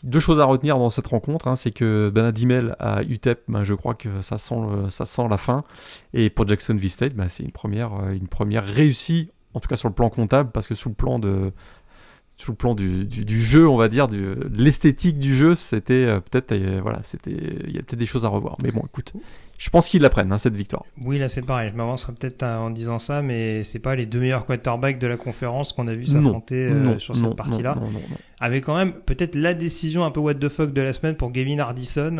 [0.02, 3.74] deux choses à retenir dans cette rencontre, hein, c'est que Benadimel à UTEP, ben, je
[3.74, 4.54] crois que ça sent,
[4.90, 5.64] ça sent la fin.
[6.12, 9.68] Et pour Jackson V State, ben, c'est une première, euh, une première réussie, en tout
[9.68, 11.52] cas sur le plan comptable, parce que sous le plan de
[12.36, 16.20] sur le plan du, du, jeu, on va dire, de l'esthétique du jeu, c'était euh,
[16.20, 18.54] peut-être, euh, voilà, c'était, il y a peut-être des choses à revoir.
[18.62, 19.12] Mais bon, écoute,
[19.56, 20.84] je pense qu'ils la prennent hein, cette victoire.
[21.04, 21.70] Oui, là c'est pareil.
[21.72, 25.16] Je m'avancerai peut-être en disant ça, mais c'est pas les deux meilleurs quarterbacks de la
[25.16, 27.76] conférence qu'on a vu s'affronter euh, sur cette partie-là.
[28.40, 31.30] Avec quand même peut-être la décision un peu what the fuck de la semaine pour
[31.30, 32.16] Gavin Hardison.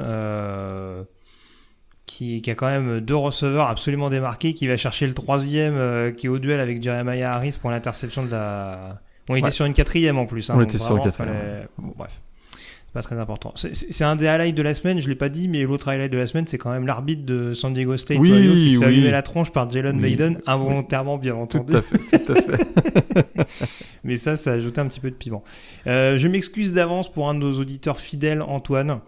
[2.07, 6.27] Qui, qui, a quand même deux receveurs absolument démarqués, qui va chercher le troisième, qui
[6.27, 10.19] est au duel avec Jeremiah Harris pour l'interception de la, on était sur une quatrième
[10.19, 10.51] en plus.
[10.51, 11.67] Hein, on était sur une quatrième.
[11.79, 12.21] bref,
[12.57, 13.53] c'est pas très important.
[13.57, 16.19] C'est un des highlights de la semaine, je l'ai pas dit, mais l'autre highlight de
[16.19, 19.23] la semaine, c'est quand même l'arbitre de San Diego State oui, qui se fait la
[19.23, 21.73] tronche par Jalen Maiden, involontairement bien entendu.
[21.73, 23.47] Tout à fait, tout à fait.
[24.05, 25.43] mais ça, ça a ajouté un petit peu de piment.
[25.87, 29.01] Euh, je m'excuse d'avance pour un de nos auditeurs fidèles, Antoine,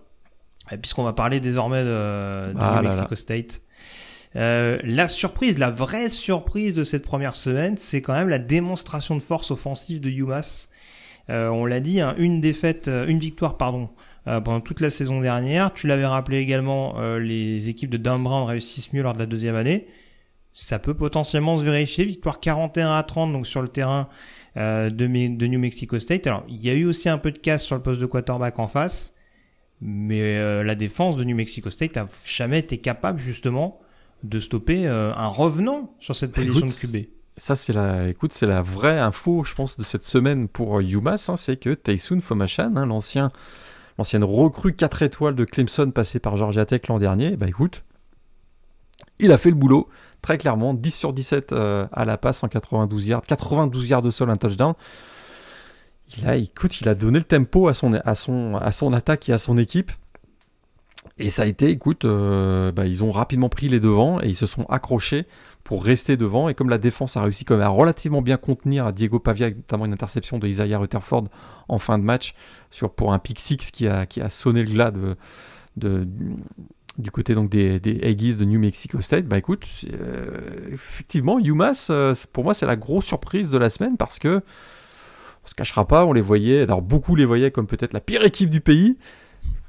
[0.72, 3.60] euh, puisqu'on va parler désormais de, de ah New Mexico State.
[4.36, 9.16] Euh, la surprise, la vraie surprise de cette première semaine, c'est quand même la démonstration
[9.16, 10.68] de force offensive de UMass.
[11.30, 13.90] Euh, on l'a dit, hein, une défaite, euh, une victoire, pardon,
[14.24, 15.72] pendant toute la saison dernière.
[15.72, 19.86] Tu l'avais rappelé également, les équipes de Dan réussissent mieux lors de la deuxième année.
[20.52, 22.04] Ça peut potentiellement se vérifier.
[22.04, 24.08] Victoire 41 à 30 donc sur le terrain
[24.56, 26.26] de, de, New Mexico State.
[26.26, 28.58] Alors il y a eu aussi un peu de casse sur le poste de quarterback
[28.58, 29.14] en face,
[29.80, 33.78] mais la défense de New Mexico State n'a jamais été capable justement
[34.22, 37.08] de stopper euh, un revenant sur cette position de QB.
[37.36, 41.28] Ça, c'est la, écoute, c'est la vraie info, je pense, de cette semaine pour UMass,
[41.28, 43.30] hein, c'est que Tyson Fomachan, hein, l'ancien,
[43.98, 47.84] l'ancienne recrue 4 étoiles de Clemson passé par Georgia Tech l'an dernier, bah écoute,
[49.18, 49.88] il a fait le boulot,
[50.22, 54.10] très clairement, 10 sur 17 euh, à la passe en 92 yards, 92 yards de
[54.10, 54.74] sol, un touchdown.
[56.16, 59.28] Il a, écoute, il a donné le tempo à son, à son, à son attaque
[59.28, 59.90] et à son équipe.
[61.18, 64.36] Et ça a été, écoute, euh, bah, ils ont rapidement pris les devants et ils
[64.36, 65.26] se sont accrochés
[65.64, 66.48] pour rester devant.
[66.50, 69.86] Et comme la défense a réussi quand même à relativement bien contenir Diego Pavia, notamment
[69.86, 71.24] une interception de Isaiah Rutherford
[71.68, 72.34] en fin de match
[72.96, 74.92] pour un pick six qui a, sonné le glas
[76.98, 81.88] du côté donc des, des Aggies de New Mexico State, bah écoute, euh, effectivement, UMass,
[81.90, 84.40] euh, pour moi, c'est la grosse surprise de la semaine parce que
[85.44, 88.24] on se cachera pas, on les voyait, alors beaucoup les voyaient comme peut-être la pire
[88.24, 88.96] équipe du pays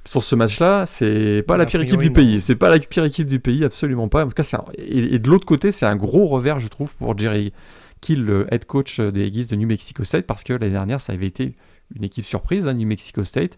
[0.07, 2.39] sur ce match-là, c'est pas la pire équipe du pays.
[2.39, 4.25] C'est pas la pire équipe du pays, absolument pas.
[4.25, 7.51] En tout cas, et, de l'autre côté, c'est un gros revers, je trouve, pour Jerry
[7.99, 11.13] Kill, le head coach des Aggies de New Mexico State, parce que l'année dernière, ça
[11.13, 11.53] avait été
[11.95, 13.57] une équipe surprise, hein, New Mexico State.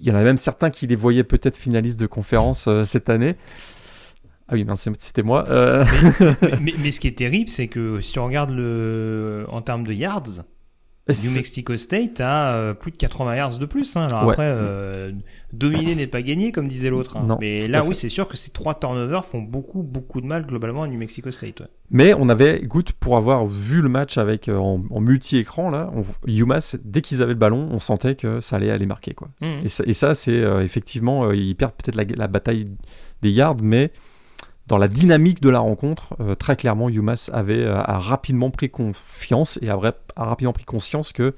[0.00, 3.10] Il y en a même certains qui les voyaient peut-être finalistes de conférence euh, cette
[3.10, 3.36] année.
[4.48, 4.66] Ah oui,
[4.98, 5.48] c'était moi.
[5.48, 5.84] Euh.
[6.60, 10.44] Mais, ce qui est terrible, c'est que si on regarde le, en termes de yards,
[11.08, 13.94] New Mexico State a euh, plus de 80 yards de plus.
[13.96, 14.06] Hein.
[14.06, 15.12] Alors après, euh,
[15.52, 17.18] dominer n'est pas gagné, comme disait l'autre.
[17.18, 17.36] Hein.
[17.40, 20.82] Mais là, oui, c'est sûr que ces trois turnovers font beaucoup, beaucoup de mal globalement
[20.82, 21.62] à New Mexico State.
[21.90, 25.92] Mais on avait, écoute, pour avoir vu le match avec euh, en, multi-écran, là,
[26.26, 29.12] UMass, dès qu'ils avaient le ballon, on sentait que ça allait aller marquer.
[29.12, 29.28] Quoi.
[29.42, 29.66] Mmh.
[29.84, 32.68] Et ça, c'est effectivement, ils perdent peut-être la, la, bataille
[33.20, 33.92] des yards, mais
[34.66, 39.68] dans la dynamique de la rencontre, très clairement, UMass avait a rapidement pris confiance et
[39.68, 39.78] a,
[40.16, 41.34] rapidement pris conscience que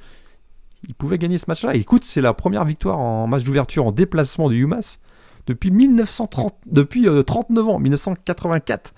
[0.86, 1.74] il pouvait gagner ce match-là.
[1.74, 5.00] écoute, c'est la première victoire en match d'ouverture en déplacement du UMass
[5.48, 8.94] depuis 1930, depuis 39 ans, 1984.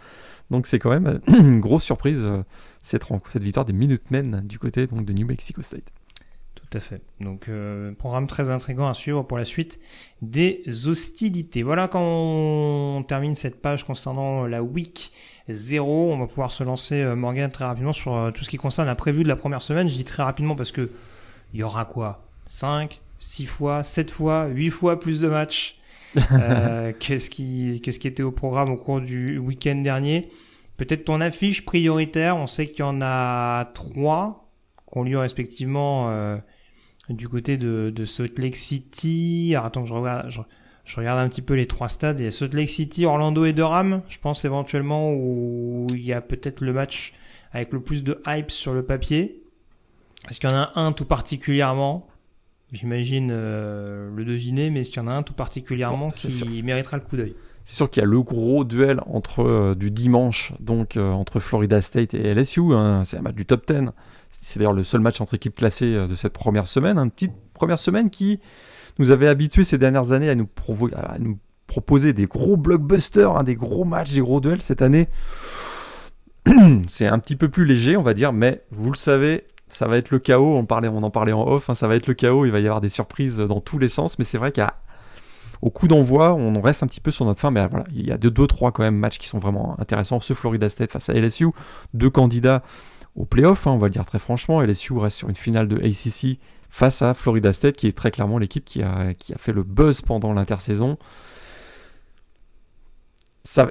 [0.51, 2.26] Donc c'est quand même une grosse surprise
[2.83, 5.93] cette, cette victoire des Minutemen du côté donc, de New Mexico State.
[6.70, 7.00] Tout à fait.
[7.20, 9.80] Donc, euh, programme très intrigant à suivre pour la suite
[10.20, 11.62] des hostilités.
[11.62, 15.12] Voilà quand on termine cette page concernant la week
[15.48, 16.12] 0.
[16.12, 18.86] On va pouvoir se lancer, euh, Morgan, très rapidement sur euh, tout ce qui concerne
[18.86, 19.88] la prévue de la première semaine.
[19.88, 20.90] Je dis très rapidement parce que
[21.54, 22.24] il y aura quoi?
[22.44, 25.78] 5, 6 fois, 7 fois, 8 fois plus de matchs
[26.32, 30.28] euh, que, ce qui, que ce qui était au programme au cours du week-end dernier?
[30.76, 32.36] Peut-être ton affiche prioritaire.
[32.36, 34.48] On sait qu'il y en a 3
[34.90, 36.36] qui ont lieu respectivement euh,
[37.09, 39.52] du côté de, de, Salt Lake City.
[39.54, 40.30] Alors, attends, je regarde,
[40.84, 42.20] je, regarde un petit peu les trois stades.
[42.20, 44.02] Il y a Salt Lake City, Orlando et Durham.
[44.09, 47.14] Je pense éventuellement où il y a peut-être le match
[47.52, 49.42] avec le plus de hype sur le papier.
[50.28, 52.06] Est-ce qu'il y en a un tout particulièrement?
[52.72, 56.98] J'imagine euh, le deviner, mais est-ce qu'il y en a un tout particulièrement qui méritera
[56.98, 57.34] le coup d'œil?
[57.64, 61.80] C'est sûr qu'il y a le gros duel entre euh, du dimanche, donc entre Florida
[61.80, 62.74] State et LSU.
[62.74, 63.04] Hein.
[63.06, 63.90] c'est un match du top 10.
[64.41, 66.99] C'est d'ailleurs le seul match entre équipes classées euh, de cette première semaine.
[66.99, 68.41] Une petite première semaine qui
[68.99, 70.49] nous avait habitués ces dernières années à nous,
[71.66, 74.62] proposer des gros blockbusters, hein, des gros matchs, des gros duels.
[74.62, 75.09] Cette année,
[76.89, 79.99] c'est un petit peu plus léger, on va dire, mais vous le savez, ça va
[79.99, 80.57] être le chaos.
[80.57, 82.47] On, en parlait en off, hein, ça va être le chaos.
[82.47, 85.89] Il va y avoir des surprises dans tous les sens, mais c'est vrai qu'au coup
[85.89, 87.51] d'envoi, on reste un petit peu sur notre fin.
[87.51, 90.20] Mais voilà, il y a deux, deux, trois quand même matchs qui sont vraiment intéressants.
[90.20, 91.49] Ce Florida State face à LSU,
[91.93, 92.62] deux candidats
[93.18, 94.62] au playoff, hein, on va le dire très franchement.
[94.62, 96.38] LSU reste sur une finale de ACC
[96.70, 99.64] face à Florida State, qui est très clairement l'équipe qui a, qui a fait le
[99.64, 100.98] buzz pendant l'intersaison.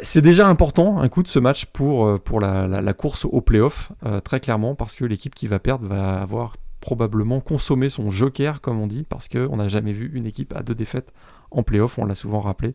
[0.01, 3.91] C'est déjà important un coup de ce match pour, euh, pour la, course au playoff,
[4.05, 8.59] euh, très clairement, parce que l'équipe qui va perdre va avoir probablement consommé son joker,
[8.59, 11.13] comme on dit, parce qu'on n'a jamais vu une équipe à deux défaites
[11.51, 12.69] en playoff, on l'a souvent rappelé.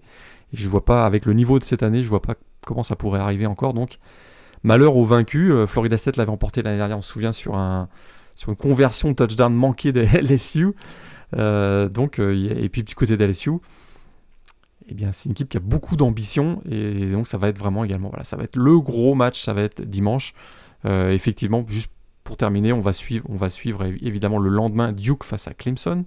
[0.53, 2.95] Et je vois pas, avec le niveau de cette année, je vois pas comment ça
[2.95, 3.75] pourrait arriver encore.
[3.75, 3.99] Donc
[4.63, 5.51] Malheur aux vaincus.
[5.51, 7.89] Euh, Florida State l'avait emporté l'année dernière, on se souvient, sur, un,
[8.37, 10.73] sur une conversion touchdown manquée de LSU.
[11.37, 13.53] Euh, donc, euh, et puis du côté de LSU,
[14.89, 18.09] eh c'est une équipe qui a beaucoup d'ambition et donc ça va être vraiment également,
[18.09, 20.35] voilà, ça va être le gros match, ça va être dimanche.
[20.85, 21.91] effectivement, juste
[22.25, 26.05] pour terminer, on va suivre, on va suivre évidemment le lendemain Duke face à Clemson,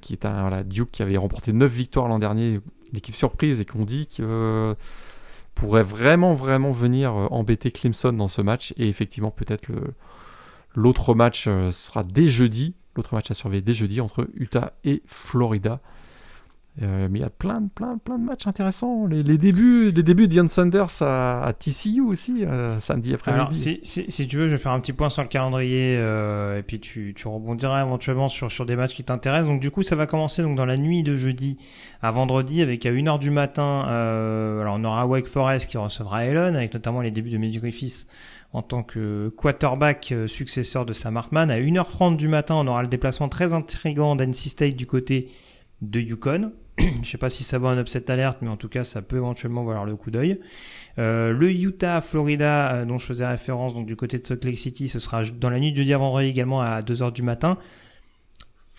[0.00, 2.60] qui est un Duke qui avait remporté 9 victoires l'an dernier,
[2.92, 4.74] l'équipe surprise et qu'on dit que
[5.60, 8.72] pourrait vraiment, vraiment venir euh, embêter Clemson dans ce match.
[8.78, 9.68] Et effectivement, peut-être
[10.74, 12.74] l'autre match euh, sera dès jeudi.
[12.96, 15.80] L'autre match à surveiller dès jeudi entre Utah et Florida.
[16.82, 19.06] Euh, mais il y a plein, plein, plein de matchs intéressants.
[19.06, 22.44] Les, débuts, les débuts d'Ian Sanders à, TCU aussi,
[22.78, 23.40] samedi après-midi.
[23.40, 26.62] Alors, si, si, tu veux, je vais faire un petit point sur le calendrier et
[26.62, 29.48] puis tu, tu rebondiras éventuellement sur, sur des matchs qui t'intéressent.
[29.48, 31.58] Donc, du coup, ça va commencer donc, dans la nuit de jeudi
[32.02, 36.24] à vendredi avec à 1h du matin, euh, alors on aura Wake Forest qui recevra
[36.24, 38.06] Elon avec notamment les débuts de Magic Griffiths
[38.52, 41.50] en tant que quarterback euh, successeur de Sam Hartman.
[41.50, 45.28] À 1h30 du matin, on aura le déplacement très intrigant d'NC State du côté
[45.82, 46.52] de Yukon.
[47.02, 49.16] Je sais pas si ça va un upset alerte, mais en tout cas, ça peut
[49.16, 50.40] éventuellement valoir le coup d'œil.
[50.98, 54.58] Euh, le Utah, Florida, euh, dont je faisais référence, donc du côté de Salt Lake
[54.58, 57.58] City, ce sera dans la nuit de jeudi à vendredi également à 2h du matin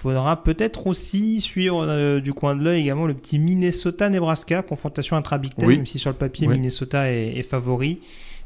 [0.02, 5.54] faudra peut-être aussi suivre euh, du coin de l'œil également le petit Minnesota-Nebraska, confrontation intra-Big
[5.54, 8.00] Ten, même si sur le papier Minnesota est, favori.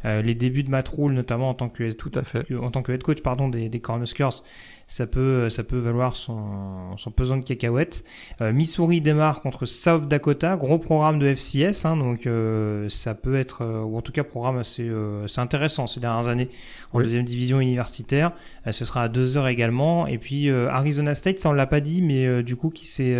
[0.03, 2.83] Euh, les débuts de Matt Rule, notamment en tant que tout à fait en tant
[2.83, 4.43] que head coach pardon des, des Cornhuskers,
[4.87, 8.03] ça peut ça peut valoir son, son pesant de cacahuètes.
[8.41, 13.35] Euh, Missouri démarre contre South Dakota, gros programme de FCS, hein, donc euh, ça peut
[13.35, 14.89] être euh, ou en tout cas programme assez,
[15.27, 16.49] c'est intéressant ces dernières années
[16.93, 18.31] en deuxième division universitaire.
[18.69, 20.07] ce sera à deux heures également.
[20.07, 23.17] Et puis Arizona State, ça on l'a pas dit, mais du coup qui s'est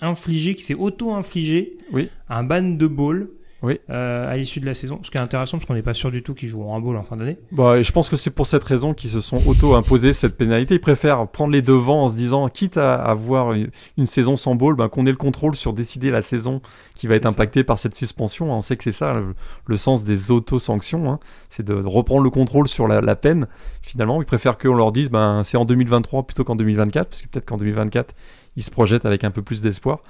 [0.00, 2.10] infligé, qui s'est auto-infligé oui.
[2.28, 3.28] un ban de ball
[3.62, 3.80] oui.
[3.90, 5.00] Euh, à l'issue de la saison.
[5.02, 6.96] Ce qui est intéressant parce qu'on n'est pas sûr du tout qu'ils joueront un ball
[6.96, 7.38] en fin d'année.
[7.50, 10.76] Bah, je pense que c'est pour cette raison qu'ils se sont auto-imposés cette pénalité.
[10.76, 14.76] Ils préfèrent prendre les devants en se disant, quitte à avoir une saison sans ball,
[14.76, 16.60] ben, qu'on ait le contrôle sur décider la saison
[16.94, 18.52] qui va être impactée par cette suspension.
[18.52, 19.20] On sait que c'est ça
[19.66, 21.18] le, sens des auto-sanctions, hein.
[21.50, 23.48] c'est de reprendre le contrôle sur la, peine.
[23.82, 27.28] Finalement, ils préfèrent qu'on leur dise, ben, c'est en 2023 plutôt qu'en 2024, parce que
[27.28, 28.14] peut-être qu'en 2024,
[28.56, 30.00] ils se projettent avec un peu plus d'espoir.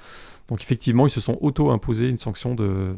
[0.49, 2.95] Donc effectivement, ils se sont auto-imposés une sanction de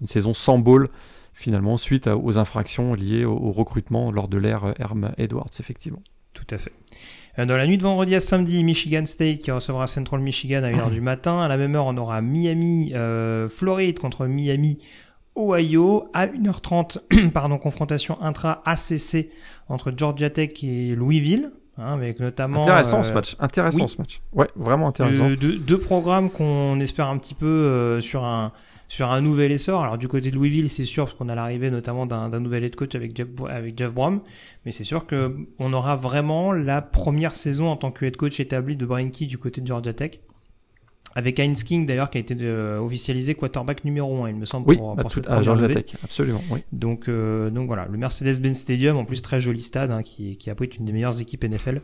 [0.00, 0.88] une saison sans ball
[1.32, 6.02] finalement suite aux infractions liées au, recrutement lors de l'ère Herm Edwards, effectivement.
[6.34, 6.72] Tout à fait.
[7.38, 10.70] Euh, Dans la nuit de vendredi à samedi, Michigan State qui recevra Central Michigan à
[10.70, 11.40] 1h du matin.
[11.40, 14.78] À la même heure, on aura Miami, euh, Floride contre Miami,
[15.36, 16.08] Ohio.
[16.12, 19.28] À 1h30, pardon, confrontation intra-ACC
[19.68, 21.52] entre Georgia Tech et Louisville.
[21.78, 23.36] hein, avec notamment Intéressant euh, ce match.
[23.38, 23.88] Intéressant oui.
[23.88, 24.20] ce match.
[24.32, 25.28] Ouais, vraiment intéressant.
[25.28, 28.52] deux, deux- deux programmes qu'on espère un petit peu euh, sur un
[28.90, 29.82] sur un nouvel essor.
[29.82, 32.74] Alors du côté de Louisville, c'est sûr parce qu'on a l'arrivée notamment d'un nouvel head
[32.74, 34.20] coach avec Jeff avec Jeff Brom,
[34.66, 38.40] mais c'est sûr que on aura vraiment la première saison en tant que head coach
[38.40, 40.18] établi de Brian du côté de Georgia Tech.
[41.16, 44.68] Avec Heinz King d'ailleurs qui a été euh, officialisé quarterback numéro 1 il me semble
[44.68, 45.66] Oui, pour, à, pour tout- à Georgia.
[45.68, 46.40] Tech, absolument.
[46.52, 46.60] Oui.
[46.72, 50.50] Donc, euh, donc voilà, le Mercedes-Benz Stadium, en plus très joli stade, hein, qui, qui
[50.50, 51.80] abrite une des meilleures équipes NFL.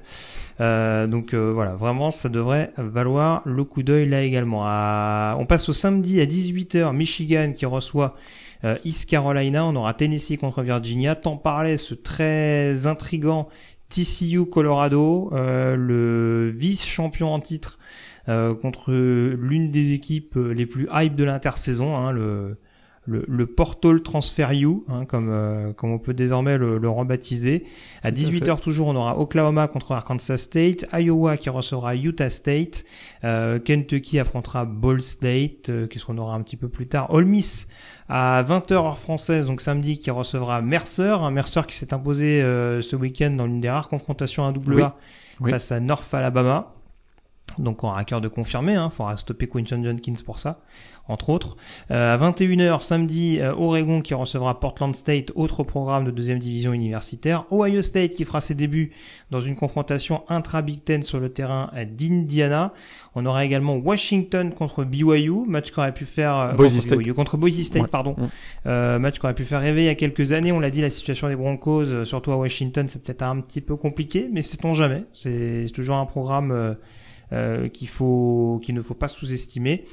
[0.60, 4.62] Euh, donc euh, voilà, vraiment, ça devrait valoir le coup d'œil là également.
[4.64, 8.14] À- On passe au samedi à 18h, Michigan qui reçoit
[8.64, 9.66] euh, East Carolina.
[9.66, 11.16] On aura Tennessee contre Virginia.
[11.16, 13.48] T'en parlais, ce très intrigant
[13.88, 17.78] TCU Colorado, euh, le vice-champion en titre
[18.54, 22.56] contre l'une des équipes euh, les plus hype de l'intersaison, hein, le
[23.06, 27.64] le, le Portal Transfer U, hein, comme, euh, comme on peut désormais le, le rebaptiser.
[28.02, 32.30] À Tout à 18h toujours, on aura Oklahoma contre Arkansas State, Iowa qui recevra Utah
[32.30, 32.84] State,
[33.24, 37.26] euh, Kentucky affrontera Ball State, euh, qu'est-ce qu'on aura un petit peu plus tard, Ole
[37.26, 37.68] Miss
[38.08, 42.80] à 20h heure française, donc samedi, qui recevra Mercer, un Mercer qui s'est imposé euh,
[42.80, 44.82] ce week-end dans l'une des rares confrontations à double.
[44.82, 44.96] A
[45.40, 45.50] Oui.
[45.50, 46.75] face à North Alabama.
[47.58, 50.60] Donc on aura à cœur de confirmer, hein, faudra stopper Quinton Jenkins pour ça,
[51.08, 51.56] entre autres.
[51.90, 56.74] Euh, à 21h samedi, euh, Oregon qui recevra Portland State, autre programme de deuxième division
[56.74, 57.44] universitaire.
[57.50, 58.92] Ohio State qui fera ses débuts
[59.30, 62.74] dans une confrontation intra-Big Ten sur le terrain euh, d'Indiana.
[63.14, 66.98] On aura également Washington contre BYU, match qu'aurait pu faire euh, Boise contre State.
[66.98, 67.88] BYU, contre Boise State, Ouais.
[67.88, 68.16] pardon.
[68.18, 68.26] Mm.
[68.66, 70.52] Euh, match qu'aurait pu faire rêver il y a quelques années.
[70.52, 73.62] On l'a dit, la situation des Broncos, euh, surtout à Washington, c'est peut-être un petit
[73.62, 75.04] peu compliqué, mais sait-on jamais.
[75.14, 76.76] C'est c'est toujours un programme
[77.32, 79.84] euh, qu'il faut, qu'il ne faut pas sous-estimer.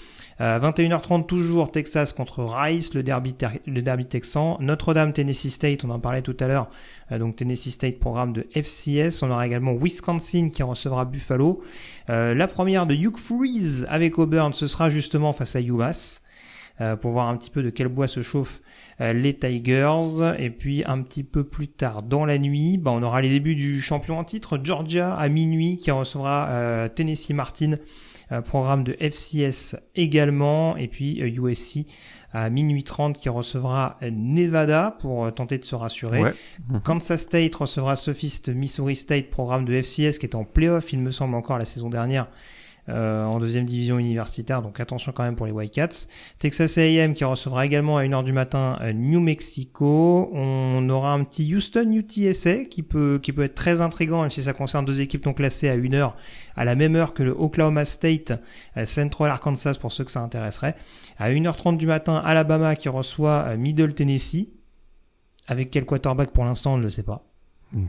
[0.41, 3.35] Euh, 21h30 toujours Texas contre Rice, le derby,
[3.67, 4.57] le texan.
[4.59, 6.69] Notre-Dame, Tennessee State, on en parlait tout à l'heure.
[7.11, 9.23] Euh, donc Tennessee State, programme de FCS.
[9.23, 11.61] On aura également Wisconsin qui recevra Buffalo.
[12.09, 16.21] Euh, la première de Hugh Freeze avec Auburn, ce sera justement face à UMass.
[16.81, 18.61] Euh, pour voir un petit peu de quel bois se chauffent
[18.99, 20.33] euh, les Tigers.
[20.39, 23.55] Et puis un petit peu plus tard dans la nuit, bah, on aura les débuts
[23.55, 27.75] du champion en titre, Georgia à minuit qui recevra euh, Tennessee Martin,
[28.31, 30.75] euh, programme de FCS également.
[30.77, 31.85] Et puis euh, USC
[32.35, 36.23] à minuit 30 qui recevra Nevada pour tenter de se rassurer.
[36.23, 36.33] Ouais.
[36.69, 36.81] Mhm.
[36.81, 41.11] Kansas State recevra Sophist Missouri State, programme de FCS qui est en playoff, il me
[41.11, 42.27] semble encore la saison dernière.
[42.89, 46.07] Euh, en deuxième division universitaire, donc attention quand même pour les Wildcats.
[46.39, 50.29] Texas A&M qui recevra également à 1h du matin euh, New Mexico.
[50.33, 54.43] On aura un petit Houston UTSA qui peut, qui peut être très intrigant, même si
[54.43, 56.13] ça concerne deux équipes non classées à 1h,
[56.57, 58.33] à la même heure que le Oklahoma State
[58.75, 60.75] euh, Central Arkansas pour ceux que ça intéresserait.
[61.17, 64.49] À 1h30 du matin, Alabama qui reçoit Middle Tennessee.
[65.47, 67.32] Avec quel quarterback pour l'instant, on ne le sait pas.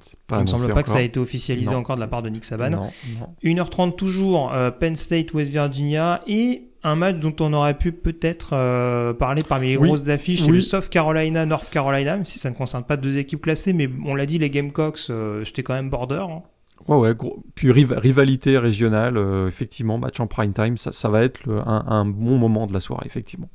[0.01, 1.79] C'est Il ne me semble pas que ça a été officialisé Non.
[1.79, 2.71] encore de la part de Nick Saban.
[2.71, 3.35] Non, non.
[3.43, 8.51] 1h30 toujours, euh, Penn State, West Virginia, et un match dont on aurait pu peut-être
[8.55, 9.89] euh, parler parmi les Oui.
[9.89, 10.57] grosses affiches, c'est Oui.
[10.57, 13.89] le South Carolina, North Carolina, même si ça ne concerne pas deux équipes classées, mais
[14.05, 16.25] on l'a dit, les Gamecocks, euh, j'étais quand même border.
[16.31, 16.43] hein.
[16.89, 17.43] Ouais, ouais, gros.
[17.55, 21.61] Puis riv- rivalité régionale, euh, effectivement, match en prime time, ça, ça va être le-
[21.67, 23.49] un, un bon moment de la soirée, effectivement.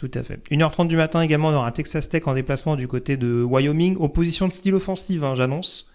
[0.00, 0.40] Tout à fait.
[0.50, 4.48] 1h30 du matin également, on aura Texas Tech en déplacement du côté de Wyoming, opposition
[4.48, 5.90] de style offensive, hein, j'annonce.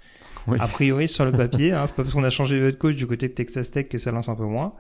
[0.46, 0.60] Oui.
[0.62, 3.08] A priori sur le papier, hein, c'est pas parce qu'on a changé de coach du
[3.08, 4.74] côté de Texas Tech que ça lance un peu moins.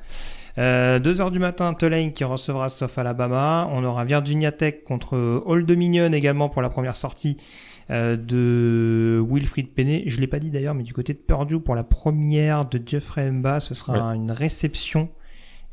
[0.60, 3.68] Euh, 2h du matin, Tulane qui recevra South Alabama.
[3.72, 5.18] On aura Virginia Tech contre
[5.48, 7.38] Old Dominion également pour la première sortie
[7.90, 10.04] euh, de Wilfried Penney.
[10.06, 13.32] Je l'ai pas dit d'ailleurs, mais du côté de Purdue pour la première de Jeffrey
[13.32, 15.10] Mba, ce sera une réception.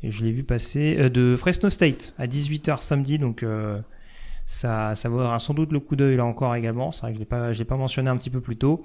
[0.03, 3.79] Et je l'ai vu passer euh, de Fresno State à 18h samedi, donc euh,
[4.45, 6.91] ça, ça vaudra sans doute le coup d'œil là encore également.
[6.91, 8.83] C'est vrai que je l'ai pas, je l'ai pas mentionné un petit peu plus tôt.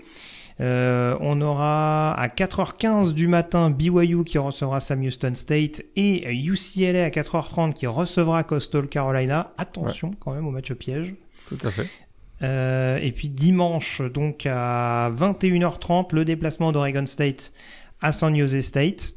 [0.61, 7.05] Euh, on aura à 4h15 du matin BYU qui recevra Sam Houston State et UCLA
[7.05, 9.53] à 4h30 qui recevra Coastal Carolina.
[9.57, 11.15] Attention quand même au match piège.
[11.49, 11.87] Tout à fait.
[12.43, 17.53] Euh, et puis dimanche, donc à 21h30, le déplacement d'Oregon State
[18.01, 19.15] à San Jose State.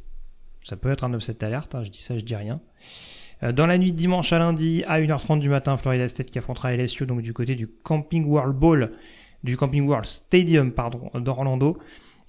[0.64, 2.60] Ça peut être un upset alerte, hein, je dis ça, je dis rien.
[3.44, 6.38] Euh, Dans la nuit de dimanche à lundi, à 1h30 du matin, Florida State qui
[6.38, 8.92] affrontera LSU, donc du côté du Camping World Bowl,
[9.44, 11.78] du Camping World Stadium, pardon, d'Orlando.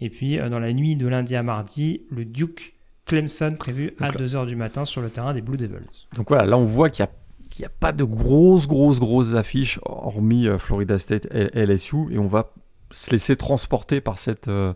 [0.00, 2.74] Et puis, euh, dans la nuit de lundi à mardi, le Duke
[3.04, 5.76] Clemson prévu à Donc là- 2h du matin sur le terrain des Blue Devils.
[6.16, 7.12] Donc voilà, là on voit qu'il n'y a,
[7.50, 12.10] qu'il y a pas de grosses, grosses, grosses affiches, hormis euh, Florida State et LSU,
[12.12, 12.52] et on va
[12.90, 14.72] se laisser transporter par cette, euh,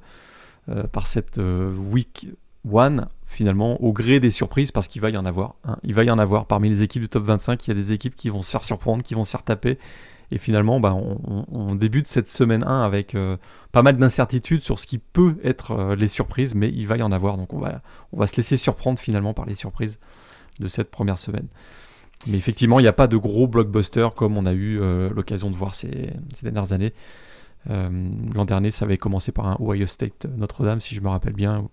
[0.92, 2.28] par cette week
[2.70, 5.56] one finalement au gré des surprises parce qu'il va y en avoir.
[5.82, 7.66] Il va y en avoir parmi les équipes du top 25.
[7.66, 9.78] Il y a des équipes qui vont se faire surprendre, qui vont se faire taper.
[10.32, 13.36] Et finalement, bah, on, débute cette semaine 1 avec euh,
[13.70, 17.02] pas mal d'incertitudes sur ce qui peut être euh, les surprises, mais il va y
[17.02, 17.36] en avoir.
[17.36, 20.00] Donc on va, se laisser surprendre finalement par les surprises
[20.58, 21.46] de cette première semaine.
[22.26, 25.48] Mais effectivement, il n'y a pas de gros blockbusters comme on a eu euh, l'occasion
[25.48, 26.92] de voir ces, ces dernières années.
[27.68, 31.68] L'an dernier, ça avait commencé par un Ohio State Notre-Dame, si je me rappelle bien,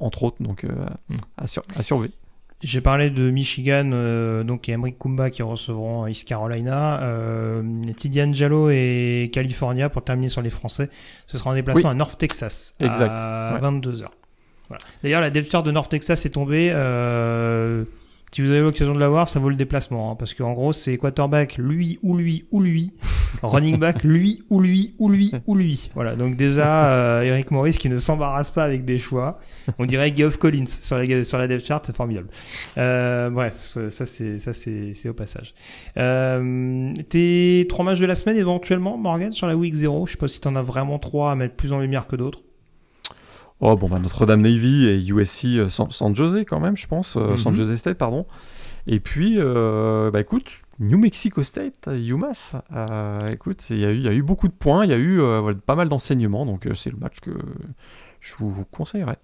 [0.00, 1.16] entre autres, donc hmm.
[1.36, 2.12] à, à surveiller.
[2.60, 7.62] J'ai parlé de Michigan, euh, donc et Emric Kumba qui recevront East Carolina, euh,
[7.96, 10.90] Tidiane Jallo et California pour terminer sur les Français.
[11.28, 13.20] Ce sera un déplacement à North Texas exact.
[13.20, 14.06] à 22h.
[14.68, 14.84] Voilà.
[15.04, 16.72] D'ailleurs, la depth de North Texas est tombée.
[16.74, 17.84] Euh,
[18.32, 20.10] si vous avez l'occasion de l'avoir, ça vaut le déplacement.
[20.10, 22.92] Hein, parce qu'en gros, c'est quarterback, lui ou lui ou lui.
[23.42, 25.90] Running back, lui ou lui ou lui ou lui.
[25.94, 29.38] Voilà, donc déjà, euh, Eric Morris qui ne s'embarrasse pas avec des choix.
[29.78, 32.28] On dirait Geoff Collins sur la, sur la depth chart, c'est formidable.
[32.76, 33.54] Euh, bref,
[33.88, 35.54] ça c'est ça c'est au passage.
[35.96, 40.06] Euh, tes trois matchs de la semaine éventuellement, Morgan, sur la week 0.
[40.06, 42.40] Je sais pas si t'en as vraiment trois à mettre plus en lumière que d'autres.
[43.60, 47.52] Oh bon, bah, Notre-Dame Navy et USC euh, San, Jose quand même, je pense, San
[47.52, 47.54] mhm.
[47.54, 48.24] Jose State, pardon.
[48.88, 52.56] Et puis, euh, bah écoute, New Mexico State, UMass.
[53.30, 55.20] écoute, il y, a eu, beaucoup de points, il y a eu
[55.66, 57.32] pas mal d'enseignements, donc c'est le match que
[58.20, 59.16] je vous conseillerais.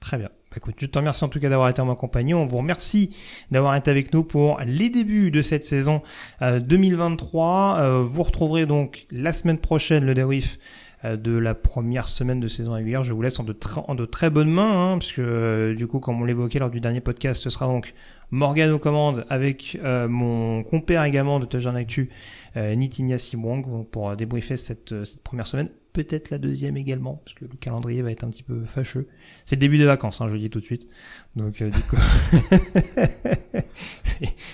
[0.00, 0.28] Très bien.
[0.50, 2.32] Bah, écoute, je te remercie en tout cas d'avoir été en ma compagnie.
[2.32, 3.14] On vous remercie
[3.50, 6.02] d'avoir été avec nous pour les débuts de cette saison
[6.40, 8.04] 2023.
[8.04, 10.58] vous retrouverez donc la semaine prochaine le débrief
[11.04, 13.04] euh, de la première semaine de saison régulière.
[13.04, 16.24] Je vous laisse en de, très bonnes mains, hein, puisque euh, du coup, comme on
[16.24, 17.94] l'évoquait lors du dernier podcast, ce sera donc
[18.30, 22.10] Morgan aux commandes avec euh, mon compère également de Touchdown Actu,
[22.56, 25.70] euh, Nitinia Simwang, pour débriefer cette, cette première semaine
[26.04, 29.08] peut-être la deuxième également, parce que le calendrier va être un petit peu fâcheux.
[29.44, 30.86] C'est le début des vacances, hein, je le dis tout de suite.
[31.34, 31.96] Donc, euh, du coup,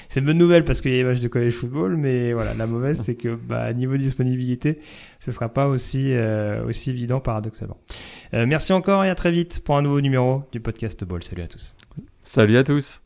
[0.08, 2.54] c'est une bonne nouvelle parce qu'il y a les matchs de college football, mais voilà,
[2.54, 4.80] la mauvaise, c'est que bah, niveau disponibilité,
[5.18, 7.76] ce sera pas aussi euh, aussi évident paradoxalement.
[8.32, 11.22] Euh, merci encore et à très vite pour un nouveau numéro du podcast Ball.
[11.22, 11.76] Salut à tous.
[12.22, 13.03] Salut à tous.